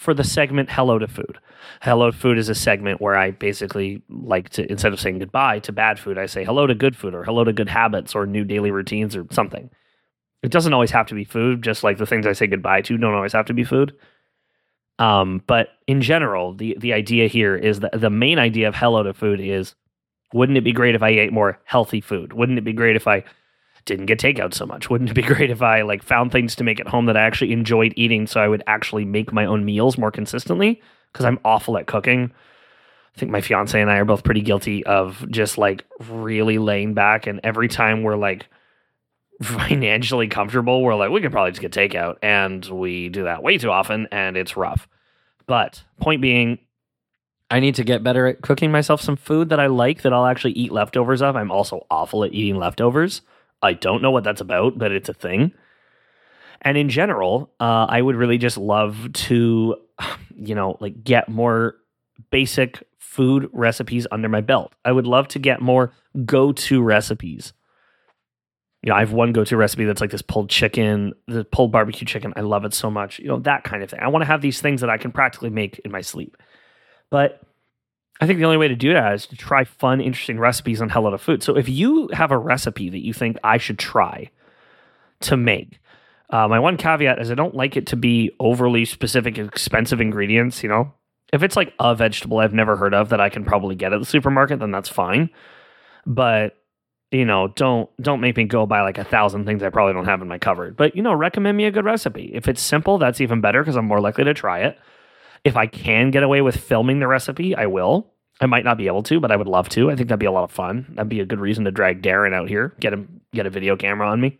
for 0.02 0.12
the 0.12 0.24
segment 0.24 0.68
Hello 0.68 0.98
to 0.98 1.06
Food. 1.06 1.38
Hello 1.80 2.10
to 2.10 2.16
Food 2.16 2.36
is 2.36 2.48
a 2.48 2.56
segment 2.56 3.00
where 3.00 3.16
I 3.16 3.30
basically 3.30 4.02
like 4.10 4.50
to, 4.50 4.70
instead 4.70 4.92
of 4.92 5.00
saying 5.00 5.20
goodbye 5.20 5.60
to 5.60 5.72
bad 5.72 5.98
food, 5.98 6.18
I 6.18 6.26
say 6.26 6.44
hello 6.44 6.66
to 6.66 6.74
good 6.74 6.96
food 6.96 7.14
or 7.14 7.22
hello 7.22 7.44
to 7.44 7.52
good 7.52 7.68
habits 7.68 8.14
or 8.14 8.26
new 8.26 8.44
daily 8.44 8.72
routines 8.72 9.14
or 9.14 9.24
something. 9.30 9.70
It 10.42 10.50
doesn't 10.50 10.72
always 10.72 10.90
have 10.90 11.06
to 11.06 11.14
be 11.14 11.24
food, 11.24 11.62
just 11.62 11.84
like 11.84 11.98
the 11.98 12.06
things 12.06 12.26
I 12.26 12.32
say 12.32 12.48
goodbye 12.48 12.82
to 12.82 12.98
don't 12.98 13.14
always 13.14 13.32
have 13.32 13.46
to 13.46 13.54
be 13.54 13.62
food. 13.62 13.94
Um, 14.98 15.40
but 15.46 15.68
in 15.86 16.02
general, 16.02 16.52
the 16.52 16.76
the 16.80 16.92
idea 16.92 17.28
here 17.28 17.56
is 17.56 17.80
that 17.80 17.98
the 17.98 18.10
main 18.10 18.40
idea 18.40 18.68
of 18.68 18.74
Hello 18.74 19.04
to 19.04 19.14
Food 19.14 19.40
is 19.40 19.74
wouldn't 20.34 20.58
it 20.58 20.64
be 20.64 20.72
great 20.72 20.96
if 20.96 21.02
I 21.02 21.10
ate 21.10 21.32
more 21.32 21.60
healthy 21.64 22.00
food? 22.00 22.32
Wouldn't 22.32 22.58
it 22.58 22.64
be 22.64 22.72
great 22.72 22.96
if 22.96 23.06
I 23.06 23.22
didn't 23.84 24.06
get 24.06 24.18
takeout 24.18 24.54
so 24.54 24.66
much? 24.66 24.90
Wouldn't 24.90 25.10
it 25.10 25.14
be 25.14 25.22
great 25.22 25.50
if 25.50 25.62
I 25.62 25.82
like 25.82 26.02
found 26.02 26.32
things 26.32 26.54
to 26.56 26.64
make 26.64 26.80
at 26.80 26.88
home 26.88 27.06
that 27.06 27.16
I 27.16 27.22
actually 27.22 27.52
enjoyed 27.52 27.92
eating 27.96 28.26
so 28.26 28.40
I 28.40 28.48
would 28.48 28.62
actually 28.66 29.04
make 29.04 29.32
my 29.32 29.44
own 29.44 29.64
meals 29.64 29.98
more 29.98 30.10
consistently? 30.10 30.80
Because 31.12 31.26
I'm 31.26 31.40
awful 31.44 31.76
at 31.76 31.86
cooking. 31.86 32.32
I 33.14 33.18
think 33.18 33.30
my 33.30 33.42
fiance 33.42 33.78
and 33.78 33.90
I 33.90 33.96
are 33.98 34.06
both 34.06 34.24
pretty 34.24 34.40
guilty 34.40 34.84
of 34.86 35.26
just 35.30 35.58
like 35.58 35.84
really 36.08 36.58
laying 36.58 36.94
back 36.94 37.26
and 37.26 37.40
every 37.44 37.68
time 37.68 38.02
we're 38.02 38.16
like 38.16 38.46
financially 39.42 40.28
comfortable, 40.28 40.82
we're 40.82 40.94
like, 40.94 41.10
we 41.10 41.20
could 41.20 41.32
probably 41.32 41.50
just 41.50 41.60
get 41.60 41.72
takeout. 41.72 42.16
And 42.22 42.64
we 42.64 43.08
do 43.08 43.24
that 43.24 43.42
way 43.42 43.58
too 43.58 43.70
often 43.70 44.08
and 44.10 44.36
it's 44.36 44.56
rough. 44.56 44.88
But 45.46 45.82
point 46.00 46.22
being, 46.22 46.58
I 47.50 47.60
need 47.60 47.74
to 47.74 47.84
get 47.84 48.02
better 48.02 48.26
at 48.26 48.40
cooking 48.40 48.70
myself 48.70 49.02
some 49.02 49.16
food 49.16 49.50
that 49.50 49.60
I 49.60 49.66
like 49.66 50.02
that 50.02 50.12
I'll 50.12 50.24
actually 50.24 50.52
eat 50.52 50.72
leftovers 50.72 51.20
of. 51.20 51.36
I'm 51.36 51.50
also 51.50 51.86
awful 51.90 52.24
at 52.24 52.32
eating 52.32 52.56
leftovers. 52.56 53.20
I 53.62 53.74
don't 53.74 54.02
know 54.02 54.10
what 54.10 54.24
that's 54.24 54.40
about, 54.40 54.78
but 54.78 54.92
it's 54.92 55.08
a 55.08 55.14
thing. 55.14 55.52
And 56.62 56.76
in 56.76 56.88
general, 56.88 57.52
uh, 57.60 57.86
I 57.88 58.00
would 58.00 58.16
really 58.16 58.38
just 58.38 58.56
love 58.56 59.12
to, 59.12 59.76
you 60.36 60.54
know, 60.54 60.76
like 60.80 61.02
get 61.02 61.28
more 61.28 61.76
basic 62.30 62.82
food 62.98 63.48
recipes 63.52 64.06
under 64.10 64.28
my 64.28 64.40
belt. 64.40 64.74
I 64.84 64.92
would 64.92 65.06
love 65.06 65.28
to 65.28 65.38
get 65.38 65.60
more 65.60 65.92
go 66.24 66.52
to 66.52 66.82
recipes 66.82 67.52
you 68.82 68.90
know, 68.90 68.96
I 68.96 69.00
have 69.00 69.12
one 69.12 69.32
go-to 69.32 69.56
recipe 69.56 69.84
that's 69.84 70.00
like 70.00 70.10
this 70.10 70.22
pulled 70.22 70.50
chicken, 70.50 71.12
the 71.28 71.44
pulled 71.44 71.70
barbecue 71.70 72.06
chicken. 72.06 72.32
I 72.34 72.40
love 72.40 72.64
it 72.64 72.74
so 72.74 72.90
much. 72.90 73.20
You 73.20 73.28
know, 73.28 73.38
that 73.40 73.62
kind 73.62 73.82
of 73.82 73.90
thing. 73.90 74.00
I 74.00 74.08
want 74.08 74.22
to 74.22 74.26
have 74.26 74.42
these 74.42 74.60
things 74.60 74.80
that 74.80 74.90
I 74.90 74.98
can 74.98 75.12
practically 75.12 75.50
make 75.50 75.78
in 75.84 75.92
my 75.92 76.00
sleep. 76.00 76.36
But 77.08 77.40
I 78.22 78.26
think 78.26 78.38
the 78.38 78.44
only 78.44 78.56
way 78.56 78.68
to 78.68 78.76
do 78.76 78.92
that 78.92 79.14
is 79.14 79.26
to 79.26 79.36
try 79.36 79.64
fun, 79.64 80.00
interesting 80.00 80.38
recipes 80.38 80.80
on 80.80 80.90
Hello 80.90 81.10
to 81.10 81.18
Food. 81.18 81.42
So 81.42 81.56
if 81.56 81.68
you 81.68 82.08
have 82.12 82.30
a 82.30 82.38
recipe 82.38 82.88
that 82.88 83.04
you 83.04 83.12
think 83.12 83.36
I 83.42 83.58
should 83.58 83.80
try 83.80 84.30
to 85.22 85.36
make, 85.36 85.80
uh, 86.30 86.46
my 86.46 86.60
one 86.60 86.76
caveat 86.76 87.18
is 87.18 87.32
I 87.32 87.34
don't 87.34 87.56
like 87.56 87.76
it 87.76 87.88
to 87.88 87.96
be 87.96 88.30
overly 88.38 88.84
specific, 88.84 89.38
expensive 89.38 90.00
ingredients. 90.00 90.62
You 90.62 90.68
know, 90.68 90.92
if 91.32 91.42
it's 91.42 91.56
like 91.56 91.74
a 91.80 91.96
vegetable 91.96 92.38
I've 92.38 92.54
never 92.54 92.76
heard 92.76 92.94
of 92.94 93.08
that 93.08 93.20
I 93.20 93.28
can 93.28 93.44
probably 93.44 93.74
get 93.74 93.92
at 93.92 93.98
the 93.98 94.06
supermarket, 94.06 94.60
then 94.60 94.70
that's 94.70 94.88
fine. 94.88 95.28
But 96.06 96.56
you 97.10 97.24
know, 97.24 97.48
don't 97.48 97.90
don't 98.00 98.20
make 98.20 98.36
me 98.36 98.44
go 98.44 98.66
buy 98.66 98.82
like 98.82 98.98
a 98.98 99.04
thousand 99.04 99.46
things 99.46 99.64
I 99.64 99.70
probably 99.70 99.94
don't 99.94 100.04
have 100.04 100.22
in 100.22 100.28
my 100.28 100.38
cupboard. 100.38 100.76
But 100.76 100.94
you 100.94 101.02
know, 101.02 101.12
recommend 101.12 101.56
me 101.56 101.64
a 101.64 101.72
good 101.72 101.84
recipe. 101.84 102.30
If 102.32 102.46
it's 102.46 102.62
simple, 102.62 102.98
that's 102.98 103.20
even 103.20 103.40
better 103.40 103.62
because 103.62 103.74
I'm 103.74 103.86
more 103.86 104.00
likely 104.00 104.22
to 104.22 104.32
try 104.32 104.60
it. 104.60 104.78
If 105.42 105.56
I 105.56 105.66
can 105.66 106.12
get 106.12 106.22
away 106.22 106.40
with 106.40 106.56
filming 106.56 107.00
the 107.00 107.08
recipe, 107.08 107.56
I 107.56 107.66
will. 107.66 108.11
I 108.40 108.46
might 108.46 108.64
not 108.64 108.78
be 108.78 108.86
able 108.86 109.02
to, 109.04 109.20
but 109.20 109.30
I 109.30 109.36
would 109.36 109.46
love 109.46 109.68
to. 109.70 109.90
I 109.90 109.96
think 109.96 110.08
that'd 110.08 110.18
be 110.18 110.26
a 110.26 110.32
lot 110.32 110.44
of 110.44 110.50
fun. 110.50 110.86
That'd 110.94 111.08
be 111.08 111.20
a 111.20 111.26
good 111.26 111.40
reason 111.40 111.64
to 111.64 111.70
drag 111.70 112.02
Darren 112.02 112.34
out 112.34 112.48
here, 112.48 112.74
get 112.80 112.92
him 112.92 113.20
get 113.32 113.46
a 113.46 113.50
video 113.50 113.76
camera 113.76 114.08
on 114.08 114.20
me. 114.20 114.38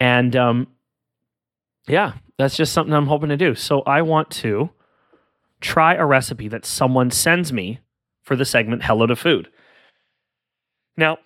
And 0.00 0.34
um 0.36 0.66
yeah, 1.88 2.14
that's 2.38 2.56
just 2.56 2.72
something 2.72 2.92
I'm 2.92 3.06
hoping 3.06 3.28
to 3.28 3.36
do. 3.36 3.54
So 3.54 3.82
I 3.82 4.02
want 4.02 4.30
to 4.32 4.70
try 5.60 5.94
a 5.94 6.04
recipe 6.04 6.48
that 6.48 6.64
someone 6.64 7.10
sends 7.10 7.52
me 7.52 7.80
for 8.22 8.36
the 8.36 8.44
segment 8.44 8.84
Hello 8.84 9.06
to 9.06 9.16
Food. 9.16 9.48
Now, 10.96 11.18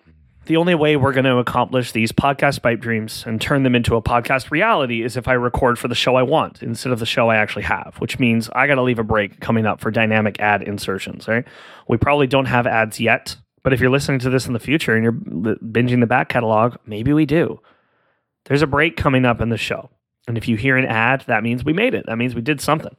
the 0.45 0.57
only 0.57 0.73
way 0.73 0.95
we're 0.95 1.13
going 1.13 1.25
to 1.25 1.37
accomplish 1.37 1.91
these 1.91 2.11
podcast 2.11 2.61
pipe 2.63 2.79
dreams 2.79 3.23
and 3.27 3.39
turn 3.39 3.63
them 3.63 3.75
into 3.75 3.95
a 3.95 4.01
podcast 4.01 4.49
reality 4.49 5.03
is 5.03 5.15
if 5.15 5.27
I 5.27 5.33
record 5.33 5.77
for 5.77 5.87
the 5.87 5.95
show 5.95 6.15
I 6.15 6.23
want 6.23 6.63
instead 6.63 6.91
of 6.91 6.99
the 6.99 7.05
show 7.05 7.29
I 7.29 7.37
actually 7.37 7.63
have, 7.63 7.95
which 7.99 8.17
means 8.17 8.49
I 8.53 8.65
got 8.65 8.75
to 8.75 8.81
leave 8.81 8.99
a 8.99 9.03
break 9.03 9.39
coming 9.39 9.65
up 9.65 9.79
for 9.79 9.91
dynamic 9.91 10.39
ad 10.39 10.63
insertions, 10.63 11.27
right? 11.27 11.45
We 11.87 11.97
probably 11.97 12.27
don't 12.27 12.45
have 12.45 12.65
ads 12.65 12.99
yet, 12.99 13.35
but 13.63 13.71
if 13.71 13.79
you're 13.79 13.91
listening 13.91 14.19
to 14.19 14.29
this 14.31 14.47
in 14.47 14.53
the 14.53 14.59
future 14.59 14.95
and 14.95 15.03
you're 15.03 15.13
binging 15.13 15.99
the 15.99 16.07
back 16.07 16.29
catalog, 16.29 16.75
maybe 16.85 17.13
we 17.13 17.25
do. 17.25 17.59
There's 18.45 18.63
a 18.63 18.67
break 18.67 18.97
coming 18.97 19.25
up 19.25 19.41
in 19.41 19.49
the 19.49 19.57
show. 19.57 19.91
And 20.27 20.37
if 20.37 20.47
you 20.47 20.55
hear 20.55 20.75
an 20.75 20.85
ad, 20.85 21.23
that 21.27 21.43
means 21.43 21.63
we 21.63 21.73
made 21.73 21.93
it. 21.93 22.05
That 22.07 22.17
means 22.17 22.33
we 22.33 22.41
did 22.41 22.61
something. 22.61 22.95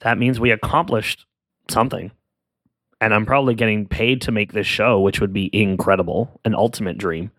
That 0.00 0.18
means 0.18 0.38
we 0.38 0.50
accomplished 0.50 1.26
something 1.68 2.12
and 3.00 3.14
I'm 3.14 3.26
probably 3.26 3.54
getting 3.54 3.86
paid 3.86 4.22
to 4.22 4.32
make 4.32 4.52
this 4.52 4.66
show, 4.66 5.00
which 5.00 5.20
would 5.20 5.32
be 5.32 5.50
incredible, 5.52 6.40
an 6.44 6.54
ultimate 6.54 6.98
dream. 6.98 7.30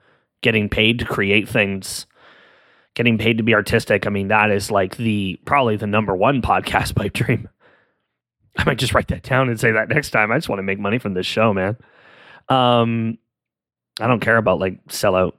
Getting 0.41 0.69
paid 0.69 0.99
to 0.99 1.05
create 1.05 1.49
things, 1.49 2.05
getting 2.93 3.17
paid 3.17 3.37
to 3.37 3.43
be 3.43 3.55
artistic. 3.55 4.05
I 4.05 4.09
mean, 4.09 4.27
that 4.27 4.51
is 4.51 4.69
like 4.69 4.97
the 4.97 5.39
probably 5.45 5.77
the 5.77 5.87
number 5.87 6.15
one 6.15 6.41
podcast 6.43 6.95
pipe 6.95 7.13
dream. 7.13 7.49
I 8.55 8.63
might 8.65 8.77
just 8.77 8.93
write 8.93 9.07
that 9.09 9.23
down 9.23 9.49
and 9.49 9.59
say 9.59 9.71
that 9.71 9.89
next 9.89 10.11
time. 10.11 10.31
I 10.31 10.37
just 10.37 10.49
want 10.49 10.59
to 10.59 10.63
make 10.63 10.79
money 10.79 10.99
from 10.99 11.13
this 11.13 11.25
show, 11.25 11.53
man. 11.53 11.77
Um, 12.49 13.17
I 13.99 14.07
don't 14.07 14.19
care 14.19 14.37
about 14.37 14.59
like 14.59 14.83
sellout 14.87 15.33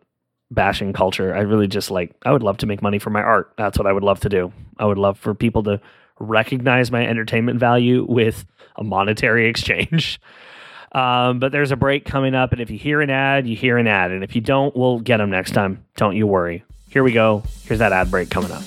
bashing 0.50 0.92
culture. 0.92 1.34
I 1.34 1.40
really 1.40 1.68
just 1.68 1.90
like 1.90 2.14
I 2.24 2.32
would 2.32 2.42
love 2.42 2.58
to 2.58 2.66
make 2.66 2.82
money 2.82 2.98
from 2.98 3.12
my 3.12 3.22
art. 3.22 3.52
That's 3.56 3.78
what 3.78 3.86
I 3.86 3.92
would 3.92 4.04
love 4.04 4.20
to 4.20 4.28
do. 4.28 4.52
I 4.78 4.84
would 4.84 4.98
love 4.98 5.18
for 5.18 5.34
people 5.34 5.62
to 5.64 5.80
recognize 6.18 6.90
my 6.90 7.06
entertainment 7.06 7.58
value 7.58 8.06
with 8.08 8.44
a 8.76 8.84
monetary 8.84 9.48
exchange. 9.48 10.20
Um, 10.90 11.38
but 11.38 11.52
there's 11.52 11.70
a 11.70 11.76
break 11.76 12.06
coming 12.06 12.34
up, 12.34 12.52
and 12.52 12.62
if 12.62 12.70
you 12.70 12.78
hear 12.78 13.02
an 13.02 13.10
ad, 13.10 13.46
you 13.46 13.54
hear 13.54 13.76
an 13.76 13.86
ad, 13.86 14.10
and 14.10 14.24
if 14.24 14.34
you 14.34 14.40
don't, 14.40 14.74
we'll 14.74 15.00
get 15.00 15.18
them 15.18 15.28
next 15.28 15.50
time. 15.50 15.84
Don't 15.96 16.16
you 16.16 16.26
worry. 16.26 16.64
Here 16.88 17.02
we 17.02 17.12
go. 17.12 17.42
Here's 17.64 17.80
that 17.80 17.92
ad 17.92 18.10
break 18.10 18.30
coming 18.30 18.50
up. 18.50 18.62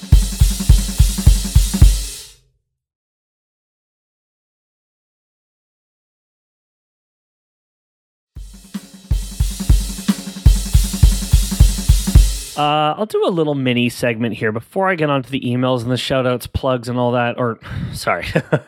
Uh, 12.61 12.93
I'll 12.95 13.07
do 13.07 13.25
a 13.25 13.31
little 13.31 13.55
mini 13.55 13.89
segment 13.89 14.35
here 14.35 14.51
before 14.51 14.87
I 14.87 14.93
get 14.93 15.09
onto 15.09 15.31
the 15.31 15.41
emails 15.41 15.81
and 15.81 15.89
the 15.89 15.95
shoutouts, 15.95 16.51
plugs, 16.53 16.89
and 16.89 16.99
all 16.99 17.13
that. 17.13 17.39
Or, 17.39 17.59
sorry, 17.93 18.27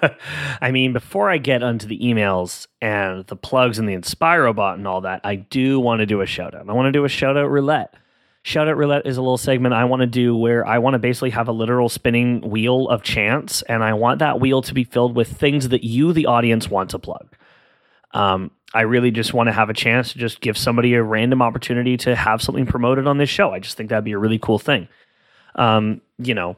I 0.62 0.72
mean, 0.72 0.94
before 0.94 1.30
I 1.30 1.38
get 1.38 1.62
onto 1.62 1.86
the 1.86 2.00
emails 2.00 2.66
and 2.82 3.24
the 3.28 3.36
plugs 3.36 3.78
and 3.78 3.88
the 3.88 3.94
Inspirobot 3.94 4.74
and 4.74 4.88
all 4.88 5.02
that, 5.02 5.22
I 5.24 5.36
do 5.36 5.80
want 5.80 6.00
to 6.00 6.08
do 6.08 6.22
a 6.22 6.26
shoutout. 6.26 6.68
I 6.68 6.74
want 6.74 6.88
to 6.88 6.92
do 6.92 7.06
a 7.06 7.08
shoutout 7.08 7.52
roulette. 7.52 7.94
Shoutout 8.44 8.78
roulette 8.78 9.06
is 9.06 9.18
a 9.18 9.22
little 9.22 9.38
segment 9.38 9.76
I 9.76 9.86
want 9.86 10.00
to 10.00 10.08
do 10.08 10.36
where 10.36 10.66
I 10.66 10.80
want 10.80 10.96
to 10.96 11.00
basically 11.00 11.30
have 11.30 11.48
a 11.48 11.54
literal 11.54 11.88
spinning 11.88 12.42
wheel 12.42 12.90
of 12.90 13.04
chance, 13.04 13.62
and 13.62 13.84
I 13.84 13.94
want 13.94 14.18
that 14.20 14.40
wheel 14.40 14.64
to 14.64 14.74
be 14.74 14.86
filled 14.86 15.16
with 15.16 15.38
things 15.38 15.70
that 15.70 15.84
you, 15.84 16.14
the 16.14 16.26
audience, 16.26 16.68
want 16.68 16.90
to 16.90 17.00
plug. 17.00 17.28
Um, 18.14 18.52
I 18.74 18.82
really 18.82 19.12
just 19.12 19.34
want 19.34 19.48
to 19.48 19.54
have 19.54 19.70
a 19.70 19.74
chance 19.74 20.14
to 20.14 20.20
just 20.20 20.42
give 20.42 20.58
somebody 20.58 20.96
a 20.96 21.04
random 21.04 21.42
opportunity 21.42 21.96
to 21.98 22.16
have 22.16 22.42
something 22.42 22.66
promoted 22.66 23.08
on 23.08 23.18
this 23.18 23.30
show. 23.30 23.52
I 23.52 23.60
just 23.60 23.78
think 23.78 23.90
that'd 23.90 24.04
be 24.04 24.14
a 24.14 24.18
really 24.18 24.40
cool 24.40 24.58
thing. 24.58 24.88
Um, 25.56 26.02
you 26.18 26.34
know, 26.34 26.58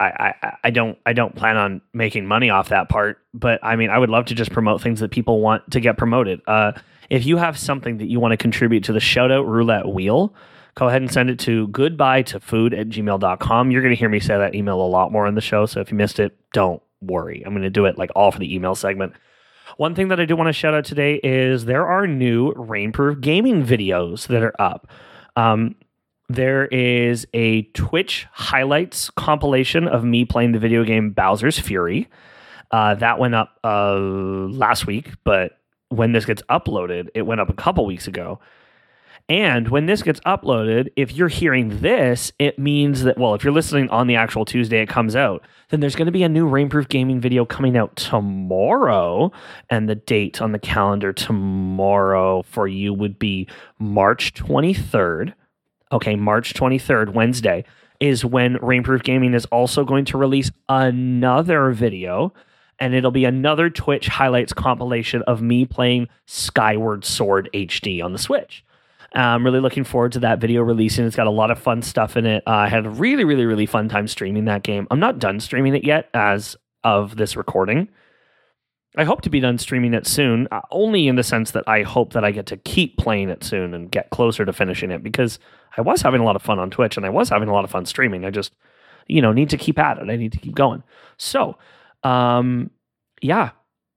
I, 0.00 0.34
I, 0.42 0.56
I 0.64 0.70
don't 0.70 0.98
I 1.06 1.12
don't 1.12 1.34
plan 1.36 1.56
on 1.56 1.80
making 1.92 2.26
money 2.26 2.50
off 2.50 2.70
that 2.70 2.88
part, 2.88 3.18
but 3.32 3.60
I 3.62 3.76
mean 3.76 3.90
I 3.90 3.98
would 3.98 4.10
love 4.10 4.26
to 4.26 4.34
just 4.34 4.50
promote 4.50 4.80
things 4.80 5.00
that 5.00 5.10
people 5.10 5.40
want 5.40 5.70
to 5.70 5.80
get 5.80 5.96
promoted. 5.96 6.40
Uh, 6.46 6.72
if 7.10 7.26
you 7.26 7.36
have 7.36 7.58
something 7.58 7.98
that 7.98 8.06
you 8.06 8.18
want 8.18 8.32
to 8.32 8.36
contribute 8.36 8.84
to 8.84 8.92
the 8.92 8.98
shoutout 8.98 9.46
roulette 9.46 9.86
wheel, 9.86 10.34
go 10.74 10.88
ahead 10.88 11.02
and 11.02 11.12
send 11.12 11.30
it 11.30 11.38
to 11.40 11.68
goodbye 11.68 12.22
to 12.22 12.40
food 12.40 12.74
at 12.74 12.88
gmail.com. 12.88 13.70
You're 13.70 13.82
gonna 13.82 13.94
hear 13.94 14.08
me 14.08 14.20
say 14.20 14.36
that 14.36 14.54
email 14.54 14.80
a 14.80 14.88
lot 14.88 15.12
more 15.12 15.26
in 15.26 15.34
the 15.34 15.40
show. 15.40 15.66
So 15.66 15.80
if 15.80 15.90
you 15.90 15.96
missed 15.96 16.18
it, 16.18 16.36
don't 16.52 16.82
worry. 17.00 17.42
I'm 17.44 17.54
gonna 17.54 17.70
do 17.70 17.84
it 17.84 17.98
like 17.98 18.10
all 18.16 18.32
for 18.32 18.38
the 18.38 18.52
email 18.52 18.74
segment. 18.74 19.12
One 19.76 19.94
thing 19.94 20.08
that 20.08 20.20
I 20.20 20.24
do 20.24 20.36
want 20.36 20.48
to 20.48 20.52
shout 20.52 20.74
out 20.74 20.84
today 20.84 21.20
is 21.24 21.64
there 21.64 21.86
are 21.86 22.06
new 22.06 22.52
rainproof 22.52 23.20
gaming 23.20 23.64
videos 23.64 24.28
that 24.28 24.42
are 24.42 24.54
up. 24.60 24.88
Um, 25.36 25.74
there 26.28 26.66
is 26.66 27.26
a 27.34 27.62
Twitch 27.74 28.26
highlights 28.32 29.10
compilation 29.10 29.88
of 29.88 30.04
me 30.04 30.24
playing 30.24 30.52
the 30.52 30.58
video 30.58 30.84
game 30.84 31.10
Bowser's 31.10 31.58
Fury. 31.58 32.08
Uh, 32.70 32.94
that 32.94 33.18
went 33.18 33.34
up 33.34 33.58
uh, 33.64 33.94
last 33.96 34.86
week, 34.86 35.10
but 35.24 35.58
when 35.88 36.12
this 36.12 36.24
gets 36.24 36.42
uploaded, 36.42 37.08
it 37.14 37.22
went 37.22 37.40
up 37.40 37.48
a 37.48 37.54
couple 37.54 37.84
weeks 37.84 38.06
ago. 38.06 38.40
And 39.28 39.68
when 39.68 39.86
this 39.86 40.02
gets 40.02 40.20
uploaded, 40.20 40.88
if 40.96 41.12
you're 41.12 41.28
hearing 41.28 41.80
this, 41.80 42.30
it 42.38 42.58
means 42.58 43.04
that, 43.04 43.16
well, 43.16 43.34
if 43.34 43.42
you're 43.42 43.54
listening 43.54 43.88
on 43.88 44.06
the 44.06 44.16
actual 44.16 44.44
Tuesday 44.44 44.82
it 44.82 44.88
comes 44.90 45.16
out, 45.16 45.42
then 45.70 45.80
there's 45.80 45.96
going 45.96 46.06
to 46.06 46.12
be 46.12 46.24
a 46.24 46.28
new 46.28 46.46
Rainproof 46.46 46.88
Gaming 46.90 47.20
video 47.20 47.46
coming 47.46 47.74
out 47.74 47.96
tomorrow. 47.96 49.32
And 49.70 49.88
the 49.88 49.94
date 49.94 50.42
on 50.42 50.52
the 50.52 50.58
calendar 50.58 51.14
tomorrow 51.14 52.42
for 52.42 52.68
you 52.68 52.92
would 52.92 53.18
be 53.18 53.48
March 53.78 54.34
23rd. 54.34 55.32
Okay, 55.90 56.16
March 56.16 56.52
23rd, 56.52 57.14
Wednesday, 57.14 57.64
is 58.00 58.26
when 58.26 58.56
Rainproof 58.56 59.04
Gaming 59.04 59.32
is 59.32 59.46
also 59.46 59.84
going 59.84 60.04
to 60.06 60.18
release 60.18 60.50
another 60.68 61.70
video. 61.70 62.34
And 62.78 62.94
it'll 62.94 63.10
be 63.10 63.24
another 63.24 63.70
Twitch 63.70 64.08
highlights 64.08 64.52
compilation 64.52 65.22
of 65.22 65.40
me 65.40 65.64
playing 65.64 66.08
Skyward 66.26 67.06
Sword 67.06 67.48
HD 67.54 68.04
on 68.04 68.12
the 68.12 68.18
Switch. 68.18 68.62
I'm 69.12 69.44
really 69.44 69.60
looking 69.60 69.84
forward 69.84 70.12
to 70.12 70.20
that 70.20 70.40
video 70.40 70.62
releasing. 70.62 71.06
It's 71.06 71.16
got 71.16 71.26
a 71.26 71.30
lot 71.30 71.50
of 71.50 71.58
fun 71.58 71.82
stuff 71.82 72.16
in 72.16 72.26
it. 72.26 72.42
Uh, 72.46 72.50
I 72.50 72.68
had 72.68 72.86
a 72.86 72.90
really, 72.90 73.24
really, 73.24 73.46
really 73.46 73.66
fun 73.66 73.88
time 73.88 74.08
streaming 74.08 74.46
that 74.46 74.62
game. 74.62 74.86
I'm 74.90 75.00
not 75.00 75.18
done 75.18 75.40
streaming 75.40 75.74
it 75.74 75.84
yet 75.84 76.08
as 76.14 76.56
of 76.82 77.16
this 77.16 77.36
recording. 77.36 77.88
I 78.96 79.04
hope 79.04 79.22
to 79.22 79.30
be 79.30 79.40
done 79.40 79.58
streaming 79.58 79.92
it 79.92 80.06
soon, 80.06 80.46
uh, 80.52 80.60
only 80.70 81.08
in 81.08 81.16
the 81.16 81.24
sense 81.24 81.50
that 81.50 81.64
I 81.66 81.82
hope 81.82 82.12
that 82.12 82.24
I 82.24 82.30
get 82.30 82.46
to 82.46 82.56
keep 82.56 82.96
playing 82.96 83.28
it 83.28 83.42
soon 83.42 83.74
and 83.74 83.90
get 83.90 84.10
closer 84.10 84.44
to 84.44 84.52
finishing 84.52 84.92
it 84.92 85.02
because 85.02 85.40
I 85.76 85.80
was 85.80 86.02
having 86.02 86.20
a 86.20 86.24
lot 86.24 86.36
of 86.36 86.42
fun 86.42 86.60
on 86.60 86.70
Twitch 86.70 86.96
and 86.96 87.04
I 87.04 87.10
was 87.10 87.28
having 87.28 87.48
a 87.48 87.52
lot 87.52 87.64
of 87.64 87.70
fun 87.70 87.86
streaming. 87.86 88.24
I 88.24 88.30
just, 88.30 88.52
you 89.08 89.20
know, 89.20 89.32
need 89.32 89.50
to 89.50 89.56
keep 89.56 89.80
at 89.80 89.98
it. 89.98 90.08
I 90.08 90.16
need 90.16 90.32
to 90.32 90.38
keep 90.38 90.54
going. 90.54 90.84
So, 91.16 91.58
um, 92.04 92.70
yeah, 93.20 93.50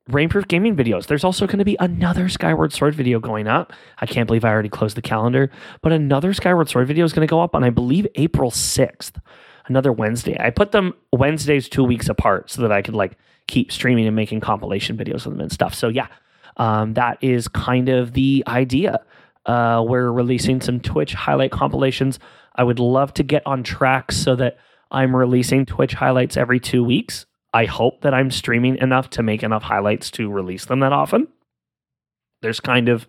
Rainproof 0.10 0.48
Gaming 0.48 0.76
videos. 0.76 1.08
There's 1.08 1.24
also 1.24 1.48
going 1.48 1.60
to 1.60 1.66
be 1.66 1.76
another 1.80 2.30
Skyward 2.30 2.72
Sword 2.74 2.96
video 2.96 3.20
going 3.20 3.48
up. 3.48 3.74
I 4.00 4.06
can't 4.06 4.28
believe 4.28 4.46
I 4.46 4.50
already 4.50 4.70
closed 4.70 4.96
the 4.96 5.02
calendar, 5.02 5.52
but 5.82 5.92
another 5.92 6.34
Skyward 6.34 6.70
Sword 6.70 6.88
video 6.88 7.04
is 7.06 7.14
going 7.14 7.28
to 7.28 7.30
go 7.30 7.42
up 7.42 7.56
on, 7.56 7.64
I 7.64 7.70
believe, 7.70 8.08
April 8.16 8.50
6th, 8.50 9.20
another 9.68 9.92
Wednesday. 9.92 10.38
I 10.40 10.50
put 10.50 10.72
them 10.72 10.94
Wednesdays 11.12 11.68
two 11.68 11.84
weeks 11.84 12.08
apart 12.08 12.50
so 12.50 12.62
that 12.62 12.72
I 12.72 12.82
could 12.82 12.96
like 12.96 13.18
keep 13.48 13.72
streaming 13.72 14.08
and 14.08 14.16
making 14.16 14.40
compilation 14.40 14.98
videos 14.98 15.26
of 15.26 15.34
them 15.34 15.42
and 15.42 15.52
stuff. 15.52 15.74
So, 15.74 15.90
yeah, 15.90 16.08
um, 16.58 16.94
that 16.94 17.18
is 17.22 17.48
kind 17.48 17.90
of 17.90 18.14
the 18.14 18.44
idea. 18.48 19.00
Uh, 19.46 19.84
we're 19.88 20.12
releasing 20.12 20.62
some 20.62 20.80
Twitch 20.80 21.14
highlight 21.14 21.52
compilations. 21.52 22.20
I 22.56 22.64
would 22.64 22.80
love 22.80 23.14
to 23.16 23.24
get 23.24 23.46
on 23.46 23.64
track 23.64 24.12
so 24.12 24.36
that 24.36 24.58
I'm 24.92 25.16
releasing 25.16 25.66
Twitch 25.66 25.94
highlights 25.94 26.38
every 26.38 26.60
two 26.60 26.84
weeks. 26.84 27.26
I 27.58 27.66
hope 27.66 28.02
that 28.02 28.14
I'm 28.14 28.30
streaming 28.30 28.78
enough 28.78 29.10
to 29.12 29.24
make 29.24 29.42
enough 29.42 29.64
highlights 29.64 30.12
to 30.12 30.30
release 30.30 30.66
them 30.66 30.82
that 30.82 30.94
often. 30.94 31.28
There's 32.44 32.60
kind 32.60 32.88
of 32.88 33.08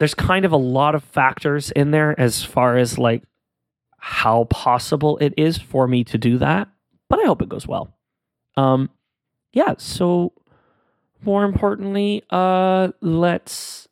there's 0.00 0.12
kind 0.12 0.44
of 0.44 0.50
a 0.50 0.56
lot 0.56 0.96
of 0.96 1.04
factors 1.04 1.70
in 1.70 1.92
there 1.92 2.18
as 2.18 2.42
far 2.42 2.76
as 2.76 2.98
like 2.98 3.22
how 3.96 4.42
possible 4.50 5.18
it 5.18 5.34
is 5.36 5.56
for 5.56 5.86
me 5.86 6.02
to 6.02 6.18
do 6.18 6.38
that, 6.38 6.66
but 7.08 7.20
I 7.20 7.26
hope 7.26 7.42
it 7.42 7.48
goes 7.48 7.64
well. 7.64 7.96
Um 8.56 8.90
yeah, 9.52 9.74
so 9.78 10.32
more 11.22 11.44
importantly, 11.44 12.24
uh 12.30 12.88
let's 13.00 13.86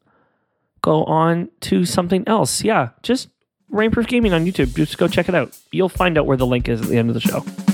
go 0.83 1.05
on 1.05 1.51
to 1.61 1.85
something 1.85 2.25
else. 2.27 2.65
Yeah, 2.65 2.89
just 3.05 3.29
Rainproof 3.73 4.09
Gaming 4.09 4.33
on 4.33 4.45
YouTube. 4.45 4.75
Just 4.75 4.99
go 4.99 5.07
check 5.07 5.29
it 5.29 5.37
out. 5.37 5.57
You'll 5.71 5.89
find 5.89 6.19
out 6.19 6.27
where 6.27 6.37
the 6.37 6.47
link 6.47 6.69
is 6.69 6.81
at 6.81 6.89
the 6.89 6.97
end 6.97 7.11
of 7.11 7.15
the 7.15 7.21
show. 7.21 7.74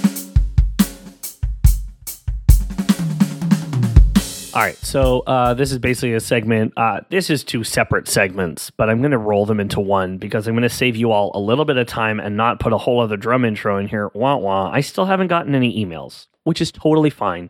All 4.61 4.67
right, 4.67 4.77
so 4.77 5.21
uh, 5.21 5.55
this 5.55 5.73
is 5.73 5.79
basically 5.79 6.13
a 6.13 6.21
segment. 6.21 6.75
Uh, 6.77 7.01
this 7.09 7.31
is 7.31 7.43
two 7.43 7.65
separate 7.65 8.07
segments, 8.07 8.69
but 8.69 8.91
I'm 8.91 8.99
going 8.99 9.13
to 9.13 9.17
roll 9.17 9.47
them 9.47 9.59
into 9.59 9.81
one 9.81 10.19
because 10.19 10.47
I'm 10.47 10.53
going 10.53 10.65
to 10.65 10.69
save 10.69 10.97
you 10.97 11.13
all 11.13 11.31
a 11.35 11.41
little 11.41 11.65
bit 11.65 11.79
of 11.79 11.87
time 11.87 12.21
and 12.21 12.37
not 12.37 12.61
put 12.61 12.75
a 12.75 12.77
whole 12.77 13.01
other 13.01 13.17
drum 13.17 13.47
intro 13.47 13.79
in 13.79 13.89
here. 13.89 14.11
Wah 14.13 14.37
wah. 14.37 14.71
I 14.71 14.83
still 14.83 15.07
haven't 15.07 15.29
gotten 15.29 15.55
any 15.55 15.83
emails, 15.83 16.27
which 16.45 16.61
is 16.61 16.71
totally 16.71 17.09
fine. 17.09 17.49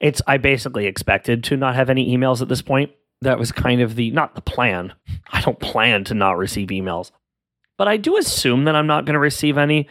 It's 0.00 0.20
I 0.26 0.36
basically 0.36 0.84
expected 0.84 1.42
to 1.44 1.56
not 1.56 1.76
have 1.76 1.88
any 1.88 2.14
emails 2.14 2.42
at 2.42 2.48
this 2.48 2.60
point. 2.60 2.90
That 3.22 3.38
was 3.38 3.50
kind 3.50 3.80
of 3.80 3.94
the 3.96 4.10
not 4.10 4.34
the 4.34 4.42
plan. 4.42 4.92
I 5.32 5.40
don't 5.40 5.60
plan 5.60 6.04
to 6.04 6.14
not 6.14 6.36
receive 6.36 6.68
emails, 6.68 7.10
but 7.78 7.88
I 7.88 7.96
do 7.96 8.18
assume 8.18 8.64
that 8.64 8.76
I'm 8.76 8.86
not 8.86 9.06
going 9.06 9.14
to 9.14 9.18
receive 9.18 9.56
any 9.56 9.88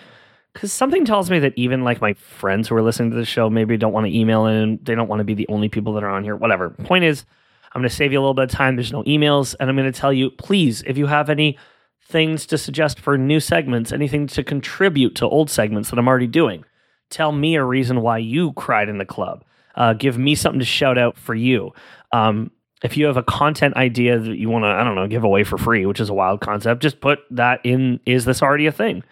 because 0.54 0.74
something 0.74 1.06
tells 1.06 1.30
me 1.30 1.40
that 1.40 1.54
even 1.56 1.84
like 1.84 2.02
my 2.02 2.14
friends 2.14 2.68
who 2.68 2.76
are 2.76 2.82
listening 2.82 3.12
to 3.12 3.18
the 3.18 3.26
show 3.26 3.50
maybe 3.50 3.78
don't 3.78 3.94
want 3.94 4.06
to 4.06 4.18
email 4.18 4.46
in 4.46 4.80
they 4.84 4.96
don't 4.96 5.08
want 5.08 5.20
to 5.20 5.26
be 5.26 5.34
the 5.34 5.48
only 5.50 5.70
people 5.70 5.94
that 5.94 6.04
are 6.04 6.10
on 6.10 6.24
here 6.24 6.36
whatever. 6.36 6.70
Point 6.70 7.04
is 7.04 7.26
i'm 7.74 7.82
going 7.82 7.90
to 7.90 7.96
save 7.96 8.12
you 8.12 8.20
a 8.20 8.22
little 8.22 8.34
bit 8.34 8.44
of 8.44 8.52
time 8.52 8.76
there's 8.76 8.92
no 8.92 9.04
emails 9.04 9.56
and 9.60 9.70
i'm 9.70 9.78
going 9.78 9.92
to 9.92 9.98
tell 9.98 10.12
you 10.12 10.30
please 10.32 10.82
if 10.84 10.98
you 10.98 11.06
have 11.08 11.30
any 11.30 11.58
things 12.04 12.46
to 12.46 12.58
suggest 12.58 13.00
for 13.00 13.18
new 13.18 13.40
segments 13.40 13.94
anything 13.94 14.28
to 14.28 14.44
contribute 14.44 15.16
to 15.16 15.26
old 15.26 15.50
segments 15.50 15.90
that 15.90 15.98
i'm 15.98 16.08
already 16.08 16.28
doing 16.28 16.66
tell 17.12 17.32
me 17.32 17.56
a 17.56 17.64
reason 17.64 18.02
why 18.02 18.18
you 18.18 18.54
cried 18.54 18.90
in 18.90 18.98
the 18.98 19.06
club. 19.06 19.44
Uh, 19.76 19.94
give 19.94 20.18
me 20.18 20.34
something 20.34 20.60
to 20.60 20.66
shout 20.66 20.98
out 20.98 21.18
for 21.18 21.36
you. 21.36 21.72
Um, 22.12 22.52
if 22.84 22.98
you 22.98 23.06
have 23.06 23.18
a 23.18 23.24
content 23.24 23.76
idea 23.76 24.18
that 24.18 24.38
you 24.38 24.50
want 24.50 24.64
to 24.64 24.68
i 24.68 24.84
don't 24.84 24.96
know 24.96 25.08
give 25.08 25.24
away 25.24 25.44
for 25.44 25.56
free 25.56 25.86
which 25.86 26.00
is 26.00 26.10
a 26.10 26.16
wild 26.16 26.42
concept 26.42 26.82
just 26.82 27.00
put 27.00 27.20
that 27.30 27.60
in 27.64 28.00
is 28.08 28.26
this 28.26 28.42
already 28.42 28.66
a 28.66 28.72
thing 28.72 29.04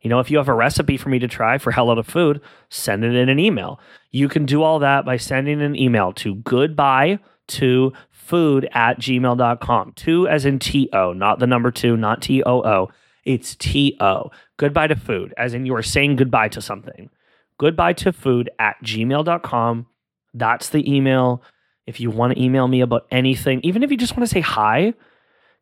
you 0.00 0.10
know, 0.10 0.20
if 0.20 0.30
you 0.30 0.38
have 0.38 0.48
a 0.48 0.54
recipe 0.54 0.96
for 0.96 1.08
me 1.08 1.18
to 1.18 1.28
try 1.28 1.58
for 1.58 1.72
Hello 1.72 1.94
to 1.94 2.02
Food, 2.02 2.40
send 2.68 3.04
it 3.04 3.14
in 3.14 3.28
an 3.28 3.38
email. 3.38 3.80
You 4.10 4.28
can 4.28 4.46
do 4.46 4.62
all 4.62 4.78
that 4.78 5.04
by 5.04 5.16
sending 5.16 5.60
an 5.60 5.76
email 5.76 6.12
to 6.14 6.36
goodbye 6.36 7.18
to 7.48 7.92
food 8.10 8.68
at 8.72 8.98
gmail.com. 9.00 9.92
Two 9.96 10.28
as 10.28 10.44
in 10.44 10.58
T 10.58 10.88
O, 10.92 11.12
not 11.12 11.38
the 11.38 11.46
number 11.46 11.70
two, 11.70 11.96
not 11.96 12.22
T 12.22 12.42
O 12.44 12.62
O. 12.62 12.88
It's 13.24 13.56
T 13.56 13.96
O. 14.00 14.30
Goodbye 14.56 14.86
to 14.88 14.96
food, 14.96 15.34
as 15.36 15.54
in 15.54 15.66
you 15.66 15.74
are 15.74 15.82
saying 15.82 16.16
goodbye 16.16 16.48
to 16.48 16.60
something. 16.60 17.10
Goodbye 17.58 17.94
to 17.94 18.12
food 18.12 18.50
at 18.58 18.76
gmail.com. 18.84 19.86
That's 20.34 20.68
the 20.70 20.94
email. 20.94 21.42
If 21.86 22.00
you 22.00 22.10
want 22.10 22.34
to 22.34 22.42
email 22.42 22.68
me 22.68 22.82
about 22.82 23.06
anything, 23.10 23.60
even 23.64 23.82
if 23.82 23.90
you 23.90 23.96
just 23.96 24.16
want 24.16 24.28
to 24.28 24.32
say 24.32 24.40
hi, 24.40 24.94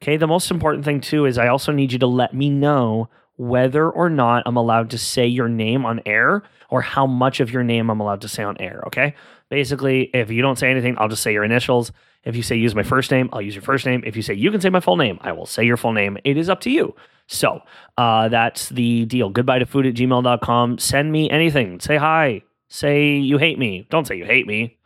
okay, 0.02 0.16
the 0.16 0.26
most 0.26 0.50
important 0.50 0.84
thing 0.84 1.00
too 1.00 1.24
is 1.24 1.38
I 1.38 1.48
also 1.48 1.72
need 1.72 1.92
you 1.92 1.98
to 2.00 2.06
let 2.06 2.34
me 2.34 2.50
know 2.50 3.08
whether 3.36 3.90
or 3.90 4.08
not 4.08 4.42
I'm 4.46 4.56
allowed 4.56 4.90
to 4.90 4.98
say 4.98 5.26
your 5.26 5.48
name 5.48 5.84
on 5.84 6.00
air 6.06 6.42
or 6.70 6.80
how 6.80 7.06
much 7.06 7.40
of 7.40 7.50
your 7.50 7.62
name 7.62 7.90
I'm 7.90 8.00
allowed 8.00 8.22
to 8.22 8.28
say 8.28 8.42
on 8.42 8.56
air. 8.58 8.82
Okay. 8.86 9.14
Basically, 9.48 10.10
if 10.14 10.30
you 10.30 10.42
don't 10.42 10.58
say 10.58 10.70
anything, 10.70 10.96
I'll 10.98 11.08
just 11.08 11.22
say 11.22 11.32
your 11.32 11.44
initials. 11.44 11.92
If 12.24 12.34
you 12.34 12.42
say 12.42 12.56
use 12.56 12.74
my 12.74 12.82
first 12.82 13.10
name, 13.10 13.28
I'll 13.32 13.42
use 13.42 13.54
your 13.54 13.62
first 13.62 13.86
name. 13.86 14.02
If 14.04 14.16
you 14.16 14.22
say 14.22 14.34
you 14.34 14.50
can 14.50 14.60
say 14.60 14.70
my 14.70 14.80
full 14.80 14.96
name, 14.96 15.18
I 15.20 15.32
will 15.32 15.46
say 15.46 15.64
your 15.64 15.76
full 15.76 15.92
name. 15.92 16.18
It 16.24 16.36
is 16.36 16.48
up 16.48 16.60
to 16.62 16.70
you. 16.70 16.94
So 17.28 17.60
uh, 17.96 18.28
that's 18.28 18.70
the 18.70 19.04
deal. 19.04 19.30
Goodbye 19.30 19.60
to 19.60 19.66
food 19.66 19.86
at 19.86 19.94
gmail.com. 19.94 20.78
Send 20.78 21.12
me 21.12 21.30
anything. 21.30 21.78
Say 21.78 21.96
hi. 21.96 22.42
Say 22.68 23.16
you 23.16 23.38
hate 23.38 23.58
me. 23.58 23.86
Don't 23.90 24.06
say 24.06 24.16
you 24.16 24.24
hate 24.24 24.46
me. 24.46 24.76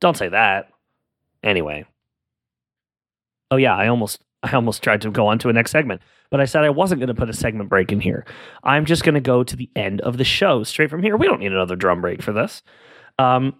Don't 0.00 0.16
say 0.16 0.28
that. 0.28 0.68
Anyway. 1.42 1.86
Oh 3.50 3.56
yeah, 3.56 3.74
I 3.74 3.88
almost 3.88 4.22
I 4.42 4.52
almost 4.52 4.82
tried 4.82 5.02
to 5.02 5.10
go 5.10 5.26
on 5.26 5.38
to 5.40 5.48
a 5.48 5.52
next 5.52 5.70
segment, 5.70 6.00
but 6.30 6.40
I 6.40 6.46
said 6.46 6.64
I 6.64 6.70
wasn't 6.70 7.00
going 7.00 7.08
to 7.08 7.14
put 7.14 7.28
a 7.28 7.34
segment 7.34 7.68
break 7.68 7.92
in 7.92 8.00
here. 8.00 8.24
I'm 8.64 8.86
just 8.86 9.04
going 9.04 9.14
to 9.14 9.20
go 9.20 9.44
to 9.44 9.56
the 9.56 9.70
end 9.76 10.00
of 10.00 10.16
the 10.16 10.24
show 10.24 10.62
straight 10.62 10.90
from 10.90 11.02
here. 11.02 11.16
We 11.16 11.26
don't 11.26 11.40
need 11.40 11.52
another 11.52 11.76
drum 11.76 12.00
break 12.00 12.22
for 12.22 12.32
this. 12.32 12.62
Um, 13.18 13.54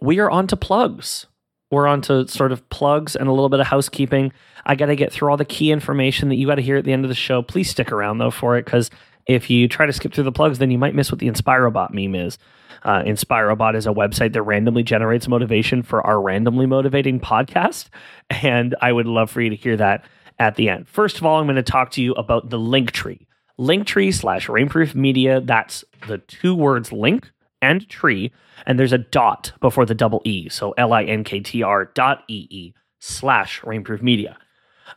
we 0.00 0.18
are 0.18 0.30
on 0.30 0.48
to 0.48 0.56
plugs. 0.56 1.26
We're 1.70 1.86
on 1.86 2.02
to 2.02 2.26
sort 2.28 2.52
of 2.52 2.68
plugs 2.68 3.16
and 3.16 3.28
a 3.28 3.32
little 3.32 3.48
bit 3.48 3.60
of 3.60 3.66
housekeeping. 3.66 4.32
I 4.66 4.74
got 4.74 4.86
to 4.86 4.96
get 4.96 5.12
through 5.12 5.30
all 5.30 5.36
the 5.36 5.44
key 5.44 5.72
information 5.72 6.28
that 6.28 6.34
you 6.34 6.46
got 6.46 6.56
to 6.56 6.62
hear 6.62 6.76
at 6.76 6.84
the 6.84 6.92
end 6.92 7.04
of 7.04 7.08
the 7.08 7.14
show. 7.14 7.40
Please 7.40 7.70
stick 7.70 7.90
around 7.90 8.18
though 8.18 8.30
for 8.30 8.56
it 8.58 8.64
because 8.64 8.90
if 9.26 9.50
you 9.50 9.68
try 9.68 9.86
to 9.86 9.92
skip 9.92 10.12
through 10.12 10.24
the 10.24 10.32
plugs, 10.32 10.58
then 10.58 10.70
you 10.70 10.78
might 10.78 10.94
miss 10.94 11.10
what 11.10 11.18
the 11.18 11.28
InspiroBot 11.28 11.92
meme 11.92 12.14
is. 12.14 12.38
Uh, 12.82 13.02
InspiroBot 13.02 13.76
is 13.76 13.86
a 13.86 13.90
website 13.90 14.32
that 14.32 14.42
randomly 14.42 14.82
generates 14.82 15.28
motivation 15.28 15.82
for 15.82 16.04
our 16.04 16.20
randomly 16.20 16.66
motivating 16.66 17.20
podcast. 17.20 17.88
And 18.30 18.74
I 18.80 18.92
would 18.92 19.06
love 19.06 19.30
for 19.30 19.40
you 19.40 19.50
to 19.50 19.56
hear 19.56 19.76
that 19.76 20.04
at 20.38 20.56
the 20.56 20.68
end. 20.68 20.88
First 20.88 21.18
of 21.18 21.26
all, 21.26 21.38
I'm 21.38 21.46
going 21.46 21.56
to 21.56 21.62
talk 21.62 21.90
to 21.92 22.02
you 22.02 22.12
about 22.14 22.50
the 22.50 22.58
link 22.58 22.92
Linktree. 22.92 23.26
Linktree 23.58 24.12
slash 24.12 24.48
Rainproof 24.48 24.94
Media. 24.94 25.40
That's 25.40 25.84
the 26.08 26.18
two 26.18 26.54
words 26.54 26.90
link 26.90 27.30
and 27.60 27.88
tree. 27.88 28.32
And 28.66 28.78
there's 28.78 28.92
a 28.92 28.98
dot 28.98 29.52
before 29.60 29.86
the 29.86 29.94
double 29.94 30.20
E. 30.24 30.48
So 30.48 30.72
L 30.72 30.92
I 30.92 31.04
N 31.04 31.22
K 31.22 31.40
T 31.40 31.62
R 31.62 31.84
dot 31.84 32.24
E 32.28 32.48
E 32.50 32.74
slash 32.98 33.60
Rainproof 33.60 34.02
Media. 34.02 34.36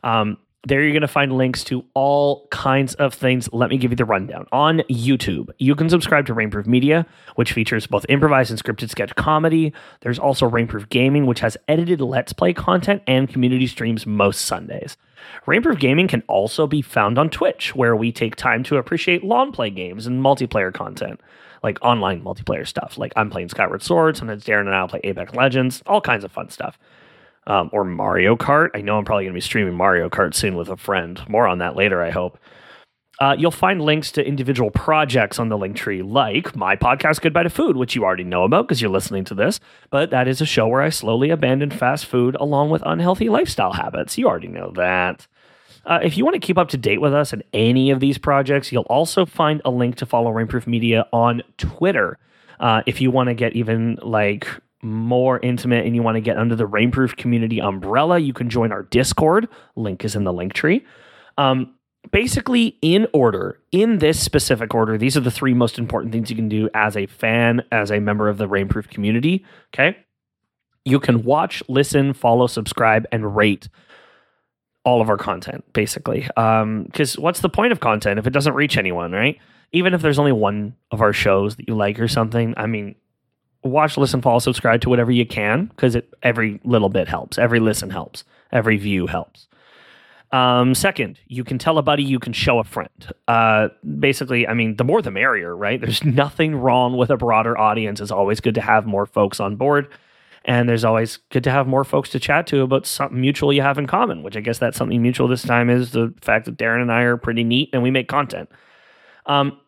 Um, 0.02 0.38
there 0.66 0.82
you're 0.82 0.92
going 0.92 1.00
to 1.02 1.08
find 1.08 1.32
links 1.32 1.62
to 1.62 1.84
all 1.94 2.48
kinds 2.48 2.94
of 2.94 3.14
things. 3.14 3.48
Let 3.52 3.70
me 3.70 3.78
give 3.78 3.92
you 3.92 3.96
the 3.96 4.04
rundown. 4.04 4.46
On 4.50 4.80
YouTube, 4.90 5.50
you 5.58 5.76
can 5.76 5.88
subscribe 5.88 6.26
to 6.26 6.34
Rainproof 6.34 6.66
Media, 6.66 7.06
which 7.36 7.52
features 7.52 7.86
both 7.86 8.04
improvised 8.08 8.50
and 8.50 8.62
scripted 8.62 8.90
sketch 8.90 9.14
comedy. 9.14 9.72
There's 10.00 10.18
also 10.18 10.50
Rainproof 10.50 10.88
Gaming, 10.88 11.26
which 11.26 11.38
has 11.38 11.56
edited 11.68 12.00
Let's 12.00 12.32
Play 12.32 12.52
content 12.52 13.02
and 13.06 13.28
community 13.28 13.68
streams 13.68 14.06
most 14.06 14.44
Sundays. 14.44 14.96
Rainproof 15.46 15.78
Gaming 15.78 16.08
can 16.08 16.24
also 16.26 16.66
be 16.66 16.82
found 16.82 17.16
on 17.16 17.30
Twitch, 17.30 17.76
where 17.76 17.94
we 17.94 18.10
take 18.10 18.34
time 18.34 18.64
to 18.64 18.76
appreciate 18.76 19.22
lawn 19.22 19.52
play 19.52 19.70
games 19.70 20.04
and 20.08 20.20
multiplayer 20.20 20.74
content, 20.74 21.20
like 21.62 21.78
online 21.80 22.22
multiplayer 22.22 22.66
stuff. 22.66 22.98
Like 22.98 23.12
I'm 23.14 23.30
playing 23.30 23.50
Skyward 23.50 23.82
Sword, 23.84 24.16
sometimes 24.16 24.44
Darren 24.44 24.66
and 24.66 24.74
I'll 24.74 24.88
play 24.88 25.00
Apex 25.04 25.32
Legends, 25.32 25.80
all 25.86 26.00
kinds 26.00 26.24
of 26.24 26.32
fun 26.32 26.50
stuff 26.50 26.76
um, 27.46 27.70
or 27.72 27.84
Mario 27.84 28.36
Kart. 28.36 28.70
I 28.74 28.80
know 28.80 28.98
I'm 28.98 29.04
probably 29.04 29.24
going 29.24 29.34
to 29.34 29.36
be 29.36 29.40
streaming 29.40 29.74
Mario 29.74 30.08
Kart 30.08 30.34
soon 30.34 30.56
with 30.56 30.68
a 30.68 30.76
friend. 30.76 31.20
More 31.28 31.46
on 31.46 31.58
that 31.58 31.76
later, 31.76 32.02
I 32.02 32.10
hope. 32.10 32.38
Uh, 33.18 33.34
you'll 33.38 33.50
find 33.50 33.80
links 33.80 34.12
to 34.12 34.26
individual 34.26 34.70
projects 34.70 35.38
on 35.38 35.48
the 35.48 35.56
link 35.56 35.74
tree, 35.74 36.02
like 36.02 36.54
my 36.54 36.76
podcast, 36.76 37.22
Goodbye 37.22 37.44
to 37.44 37.50
Food, 37.50 37.76
which 37.76 37.94
you 37.94 38.04
already 38.04 38.24
know 38.24 38.44
about 38.44 38.68
because 38.68 38.82
you're 38.82 38.90
listening 38.90 39.24
to 39.24 39.34
this. 39.34 39.58
But 39.88 40.10
that 40.10 40.28
is 40.28 40.42
a 40.42 40.46
show 40.46 40.68
where 40.68 40.82
I 40.82 40.90
slowly 40.90 41.30
abandon 41.30 41.70
fast 41.70 42.04
food 42.04 42.36
along 42.38 42.68
with 42.68 42.82
unhealthy 42.84 43.30
lifestyle 43.30 43.72
habits. 43.72 44.18
You 44.18 44.28
already 44.28 44.48
know 44.48 44.70
that. 44.76 45.26
Uh, 45.86 46.00
if 46.02 46.18
you 46.18 46.24
want 46.24 46.34
to 46.34 46.40
keep 46.40 46.58
up 46.58 46.68
to 46.70 46.76
date 46.76 47.00
with 47.00 47.14
us 47.14 47.32
and 47.32 47.42
any 47.54 47.90
of 47.90 48.00
these 48.00 48.18
projects, 48.18 48.70
you'll 48.70 48.82
also 48.82 49.24
find 49.24 49.62
a 49.64 49.70
link 49.70 49.96
to 49.96 50.04
follow 50.04 50.32
Rainproof 50.32 50.66
Media 50.66 51.06
on 51.12 51.42
Twitter. 51.56 52.18
Uh, 52.58 52.82
if 52.86 53.00
you 53.00 53.10
want 53.10 53.28
to 53.28 53.34
get 53.34 53.54
even 53.54 53.98
like 54.02 54.48
more 54.86 55.38
intimate 55.40 55.84
and 55.84 55.94
you 55.94 56.02
want 56.02 56.14
to 56.16 56.20
get 56.20 56.38
under 56.38 56.56
the 56.56 56.66
Rainproof 56.66 57.16
community 57.16 57.60
umbrella, 57.60 58.18
you 58.18 58.32
can 58.32 58.48
join 58.48 58.72
our 58.72 58.84
Discord. 58.84 59.48
Link 59.74 60.04
is 60.04 60.16
in 60.16 60.24
the 60.24 60.32
link 60.32 60.54
tree. 60.54 60.84
Um, 61.36 61.74
basically, 62.10 62.78
in 62.80 63.06
order, 63.12 63.60
in 63.72 63.98
this 63.98 64.18
specific 64.18 64.74
order, 64.74 64.96
these 64.96 65.16
are 65.16 65.20
the 65.20 65.30
three 65.30 65.54
most 65.54 65.78
important 65.78 66.12
things 66.12 66.30
you 66.30 66.36
can 66.36 66.48
do 66.48 66.70
as 66.74 66.96
a 66.96 67.06
fan, 67.06 67.62
as 67.72 67.90
a 67.90 68.00
member 68.00 68.28
of 68.28 68.38
the 68.38 68.48
Rainproof 68.48 68.88
community. 68.88 69.44
Okay. 69.74 69.96
You 70.84 71.00
can 71.00 71.24
watch, 71.24 71.62
listen, 71.68 72.12
follow, 72.12 72.46
subscribe, 72.46 73.06
and 73.10 73.36
rate 73.36 73.68
all 74.84 75.02
of 75.02 75.10
our 75.10 75.16
content, 75.16 75.64
basically. 75.72 76.20
Because 76.20 77.18
um, 77.18 77.22
what's 77.22 77.40
the 77.40 77.48
point 77.48 77.72
of 77.72 77.80
content 77.80 78.20
if 78.20 78.26
it 78.26 78.32
doesn't 78.32 78.54
reach 78.54 78.76
anyone, 78.76 79.10
right? 79.10 79.38
Even 79.72 79.94
if 79.94 80.00
there's 80.00 80.18
only 80.18 80.30
one 80.30 80.76
of 80.92 81.02
our 81.02 81.12
shows 81.12 81.56
that 81.56 81.66
you 81.66 81.74
like 81.74 81.98
or 81.98 82.06
something, 82.06 82.54
I 82.56 82.66
mean, 82.66 82.94
watch, 83.66 83.96
listen, 83.96 84.22
follow, 84.22 84.38
subscribe 84.38 84.80
to 84.82 84.88
whatever 84.88 85.10
you 85.10 85.26
can 85.26 85.66
because 85.66 85.94
it 85.94 86.12
every 86.22 86.60
little 86.64 86.88
bit 86.88 87.08
helps. 87.08 87.38
Every 87.38 87.60
listen 87.60 87.90
helps. 87.90 88.24
Every 88.52 88.76
view 88.76 89.06
helps. 89.06 89.48
Um, 90.32 90.74
second, 90.74 91.20
you 91.28 91.44
can 91.44 91.58
tell 91.58 91.78
a 91.78 91.82
buddy, 91.82 92.02
you 92.02 92.18
can 92.18 92.32
show 92.32 92.58
a 92.58 92.64
friend. 92.64 93.12
Uh, 93.28 93.68
basically, 93.98 94.46
I 94.46 94.54
mean, 94.54 94.76
the 94.76 94.84
more 94.84 95.00
the 95.00 95.10
merrier, 95.10 95.56
right? 95.56 95.80
There's 95.80 96.04
nothing 96.04 96.56
wrong 96.56 96.96
with 96.96 97.10
a 97.10 97.16
broader 97.16 97.56
audience. 97.56 98.00
It's 98.00 98.10
always 98.10 98.40
good 98.40 98.54
to 98.56 98.60
have 98.60 98.86
more 98.86 99.06
folks 99.06 99.40
on 99.40 99.56
board. 99.56 99.88
And 100.44 100.68
there's 100.68 100.84
always 100.84 101.16
good 101.30 101.42
to 101.44 101.50
have 101.50 101.66
more 101.66 101.82
folks 101.82 102.10
to 102.10 102.20
chat 102.20 102.46
to 102.48 102.62
about 102.62 102.86
something 102.86 103.20
mutual 103.20 103.52
you 103.52 103.62
have 103.62 103.78
in 103.78 103.86
common, 103.88 104.22
which 104.22 104.36
I 104.36 104.40
guess 104.40 104.58
that's 104.58 104.76
something 104.76 105.02
mutual 105.02 105.26
this 105.26 105.42
time 105.42 105.68
is 105.68 105.90
the 105.90 106.14
fact 106.20 106.44
that 106.44 106.56
Darren 106.56 106.82
and 106.82 106.92
I 106.92 107.02
are 107.02 107.16
pretty 107.16 107.42
neat 107.42 107.70
and 107.72 107.82
we 107.82 107.90
make 107.90 108.06
content. 108.06 108.48
Um, 109.26 109.58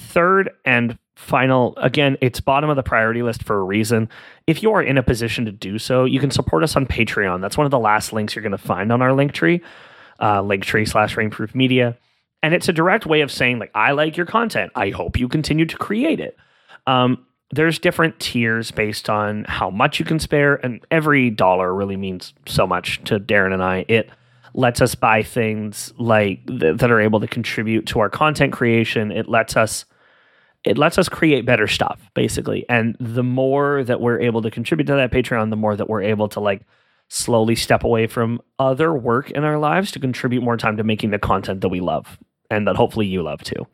third 0.00 0.50
and 0.64 0.98
final 1.16 1.76
again 1.76 2.16
it's 2.22 2.40
bottom 2.40 2.70
of 2.70 2.76
the 2.76 2.82
priority 2.82 3.22
list 3.22 3.42
for 3.44 3.60
a 3.60 3.62
reason. 3.62 4.08
If 4.46 4.62
you 4.62 4.72
are 4.72 4.82
in 4.82 4.96
a 4.96 5.02
position 5.02 5.44
to 5.44 5.52
do 5.52 5.78
so 5.78 6.04
you 6.04 6.18
can 6.18 6.30
support 6.30 6.64
us 6.64 6.76
on 6.76 6.86
patreon. 6.86 7.40
That's 7.40 7.58
one 7.58 7.66
of 7.66 7.70
the 7.70 7.78
last 7.78 8.12
links 8.12 8.34
you're 8.34 8.42
going 8.42 8.52
to 8.52 8.58
find 8.58 8.90
on 8.90 9.02
our 9.02 9.12
link 9.12 9.32
tree 9.32 9.60
uh, 10.20 10.42
link 10.42 10.64
tree 10.64 10.86
slash 10.86 11.16
rainproof 11.16 11.54
media. 11.54 11.96
And 12.42 12.54
it's 12.54 12.68
a 12.68 12.72
direct 12.72 13.04
way 13.04 13.20
of 13.20 13.30
saying 13.30 13.58
like 13.58 13.70
i 13.74 13.92
like 13.92 14.16
your 14.16 14.26
content. 14.26 14.72
I 14.74 14.90
hope 14.90 15.18
you 15.18 15.28
continue 15.28 15.66
to 15.66 15.76
create 15.76 16.20
it. 16.20 16.36
Um, 16.86 17.26
there's 17.52 17.78
different 17.78 18.18
tiers 18.20 18.70
based 18.70 19.10
on 19.10 19.44
how 19.44 19.70
much 19.70 19.98
you 19.98 20.04
can 20.04 20.20
spare 20.20 20.54
and 20.54 20.80
every 20.90 21.30
dollar 21.30 21.74
really 21.74 21.96
means 21.96 22.32
so 22.46 22.66
much 22.66 23.02
to 23.04 23.20
darren 23.20 23.52
and 23.52 23.62
i. 23.62 23.84
It 23.88 24.10
lets 24.54 24.80
us 24.80 24.94
buy 24.94 25.22
things 25.22 25.92
like 25.98 26.46
th- 26.46 26.78
that 26.78 26.90
are 26.90 27.00
able 27.00 27.20
to 27.20 27.28
contribute 27.28 27.86
to 27.86 28.00
our 28.00 28.08
content 28.08 28.52
creation. 28.52 29.12
It 29.12 29.28
lets 29.28 29.56
us 29.56 29.84
it 30.64 30.76
lets 30.76 30.98
us 30.98 31.08
create 31.08 31.46
better 31.46 31.66
stuff 31.66 32.10
basically. 32.14 32.66
And 32.68 32.96
the 33.00 33.22
more 33.22 33.84
that 33.84 34.00
we're 34.00 34.20
able 34.20 34.42
to 34.42 34.50
contribute 34.50 34.86
to 34.86 34.94
that 34.94 35.10
patreon 35.10 35.50
the 35.50 35.56
more 35.56 35.76
that 35.76 35.88
we're 35.88 36.02
able 36.02 36.28
to 36.30 36.40
like 36.40 36.62
slowly 37.08 37.56
step 37.56 37.82
away 37.82 38.06
from 38.06 38.40
other 38.58 38.94
work 38.94 39.30
in 39.30 39.44
our 39.44 39.58
lives 39.58 39.90
to 39.92 39.98
contribute 39.98 40.42
more 40.42 40.56
time 40.56 40.76
to 40.76 40.84
making 40.84 41.10
the 41.10 41.18
content 41.18 41.60
that 41.60 41.68
we 41.68 41.80
love 41.80 42.18
and 42.50 42.66
that 42.66 42.76
hopefully 42.76 43.06
you 43.06 43.22
love 43.22 43.42
too. 43.42 43.66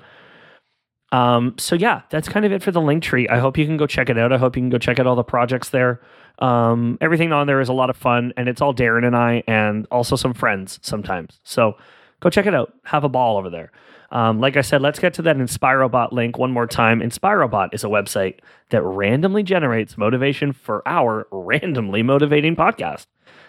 Um, 1.13 1.55
so 1.59 1.77
yeah 1.77 2.03
that's 2.11 2.29
kind 2.29 2.45
of 2.45 2.53
it 2.53 2.63
for 2.65 2.73
the 2.73 2.81
link 2.81 3.01
tree 3.01 3.29
i 3.29 3.39
hope 3.39 3.57
you 3.57 3.65
can 3.65 3.77
go 3.77 3.87
check 3.87 4.11
it 4.11 4.19
out. 4.19 4.33
I 4.33 4.39
hope 4.39 4.57
you 4.57 4.63
can 4.63 4.71
go 4.71 4.79
check 4.79 4.99
out 4.99 5.07
all 5.07 5.17
the 5.17 5.25
projects 5.25 5.71
there. 5.71 6.01
Um, 6.41 6.99
everything 7.01 7.33
on 7.33 7.47
there 7.47 7.61
is 7.61 7.69
a 7.69 7.73
lot 7.73 7.91
of 7.91 7.97
fun 7.97 8.33
and 8.37 8.49
it's 8.49 8.61
all 8.61 8.75
darren 8.75 9.07
and 9.07 9.17
i 9.17 9.43
and 9.47 9.87
also 9.91 10.17
some 10.17 10.35
friends 10.35 10.79
sometimes. 10.83 11.41
So 11.43 11.77
go 12.21 12.31
check 12.31 12.47
it 12.47 12.55
out. 12.55 12.73
Have 12.85 13.05
a 13.05 13.09
ball 13.09 13.39
over 13.39 13.51
there 13.51 13.73
um, 14.11 14.41
like 14.41 14.57
I 14.57 14.61
said, 14.61 14.83
let's 14.83 14.99
get 14.99 15.15
to 15.15 15.23
that 15.23 15.37
InspiroBot 15.37 16.13
link 16.13 16.39
one 16.39 16.53
more 16.53 16.67
time. 16.67 17.01
InspiroBot 17.01 17.75
is 17.75 17.85
a 17.85 17.89
website 17.89 18.39
that 18.71 18.83
randomly 18.83 19.43
generates 19.43 19.99
motivation 19.99 20.53
for 20.53 20.87
our 20.87 21.27
randomly 21.31 22.03
motivating 22.03 22.57
podcast. 22.57 23.07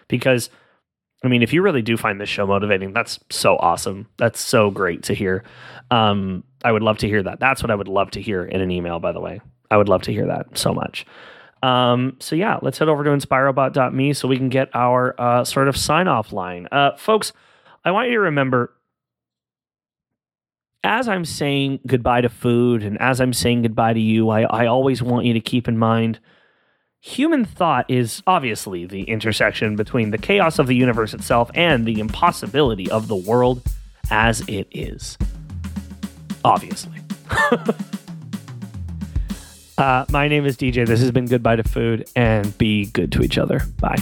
Because, 0.08 0.50
I 1.24 1.28
mean, 1.28 1.44
if 1.44 1.54
you 1.54 1.62
really 1.62 1.82
do 1.82 1.98
find 1.98 2.20
this 2.20 2.30
show 2.30 2.48
motivating, 2.48 2.94
that's 2.94 3.20
so 3.30 3.58
awesome. 3.58 4.08
That's 4.18 4.40
so 4.40 4.72
great 4.72 5.04
to 5.04 5.14
hear. 5.14 5.44
Um, 5.92 6.44
I 6.64 6.72
would 6.72 6.84
love 6.84 6.98
to 7.00 7.08
hear 7.08 7.22
that. 7.24 7.40
That's 7.40 7.62
what 7.62 7.72
I 7.72 7.76
would 7.76 7.88
love 7.88 8.12
to 8.12 8.22
hear 8.22 8.44
in 8.44 8.62
an 8.62 8.72
email, 8.72 9.00
by 9.00 9.12
the 9.12 9.20
way. 9.22 9.42
I 9.70 9.78
would 9.78 9.90
love 9.90 10.02
to 10.04 10.14
hear 10.14 10.28
that 10.28 10.58
so 10.58 10.74
much. 10.74 11.06
Um, 11.62 12.18
so 12.20 12.36
yeah, 12.36 12.60
let's 12.62 12.78
head 12.78 12.88
over 12.88 13.04
to 13.04 13.10
inspirobot.me 13.10 14.14
so 14.14 14.28
we 14.28 14.38
can 14.38 14.50
get 14.50 14.70
our 14.74 15.20
uh, 15.20 15.44
sort 15.44 15.68
of 15.68 15.76
sign 15.76 16.08
off 16.08 16.32
line. 16.32 16.68
Uh, 16.72 16.96
folks, 16.98 17.34
I 17.84 17.92
want 17.92 18.10
you 18.10 18.16
to 18.16 18.22
remember 18.22 18.74
as 20.88 21.08
I'm 21.08 21.26
saying 21.26 21.82
goodbye 21.86 22.22
to 22.22 22.30
food 22.30 22.84
and 22.84 23.00
as 23.02 23.20
I'm 23.20 23.34
saying 23.34 23.64
goodbye 23.64 23.94
to 23.94 24.00
you, 24.00 24.30
I, 24.30 24.44
I 24.44 24.66
always 24.66 25.02
want 25.02 25.26
you 25.26 25.34
to 25.34 25.42
keep 25.42 25.68
in 25.68 25.78
mind 25.78 26.20
human 27.00 27.46
thought 27.46 27.90
is 27.90 28.22
obviously 28.28 28.86
the 28.86 29.04
intersection 29.04 29.76
between 29.76 30.12
the 30.12 30.18
chaos 30.18 30.60
of 30.60 30.68
the 30.68 30.76
universe 30.76 31.14
itself 31.14 31.50
and 31.56 31.86
the 31.86 32.00
impossibility 32.00 32.90
of 32.92 33.08
the 33.08 33.16
world 33.16 33.62
as 34.10 34.42
it 34.48 34.68
is. 34.72 35.18
Obviously. 36.44 37.00
uh, 39.78 40.06
my 40.10 40.28
name 40.28 40.46
is 40.46 40.58
DJ. 40.58 40.86
This 40.86 41.00
has 41.02 41.12
been 41.12 41.26
Goodbye 41.26 41.58
to 41.58 41.64
Food, 41.64 42.10
and 42.16 42.58
be 42.58 42.86
good 42.88 43.12
to 43.14 43.22
each 43.22 43.38
other. 43.38 43.62
Bye. 43.80 43.98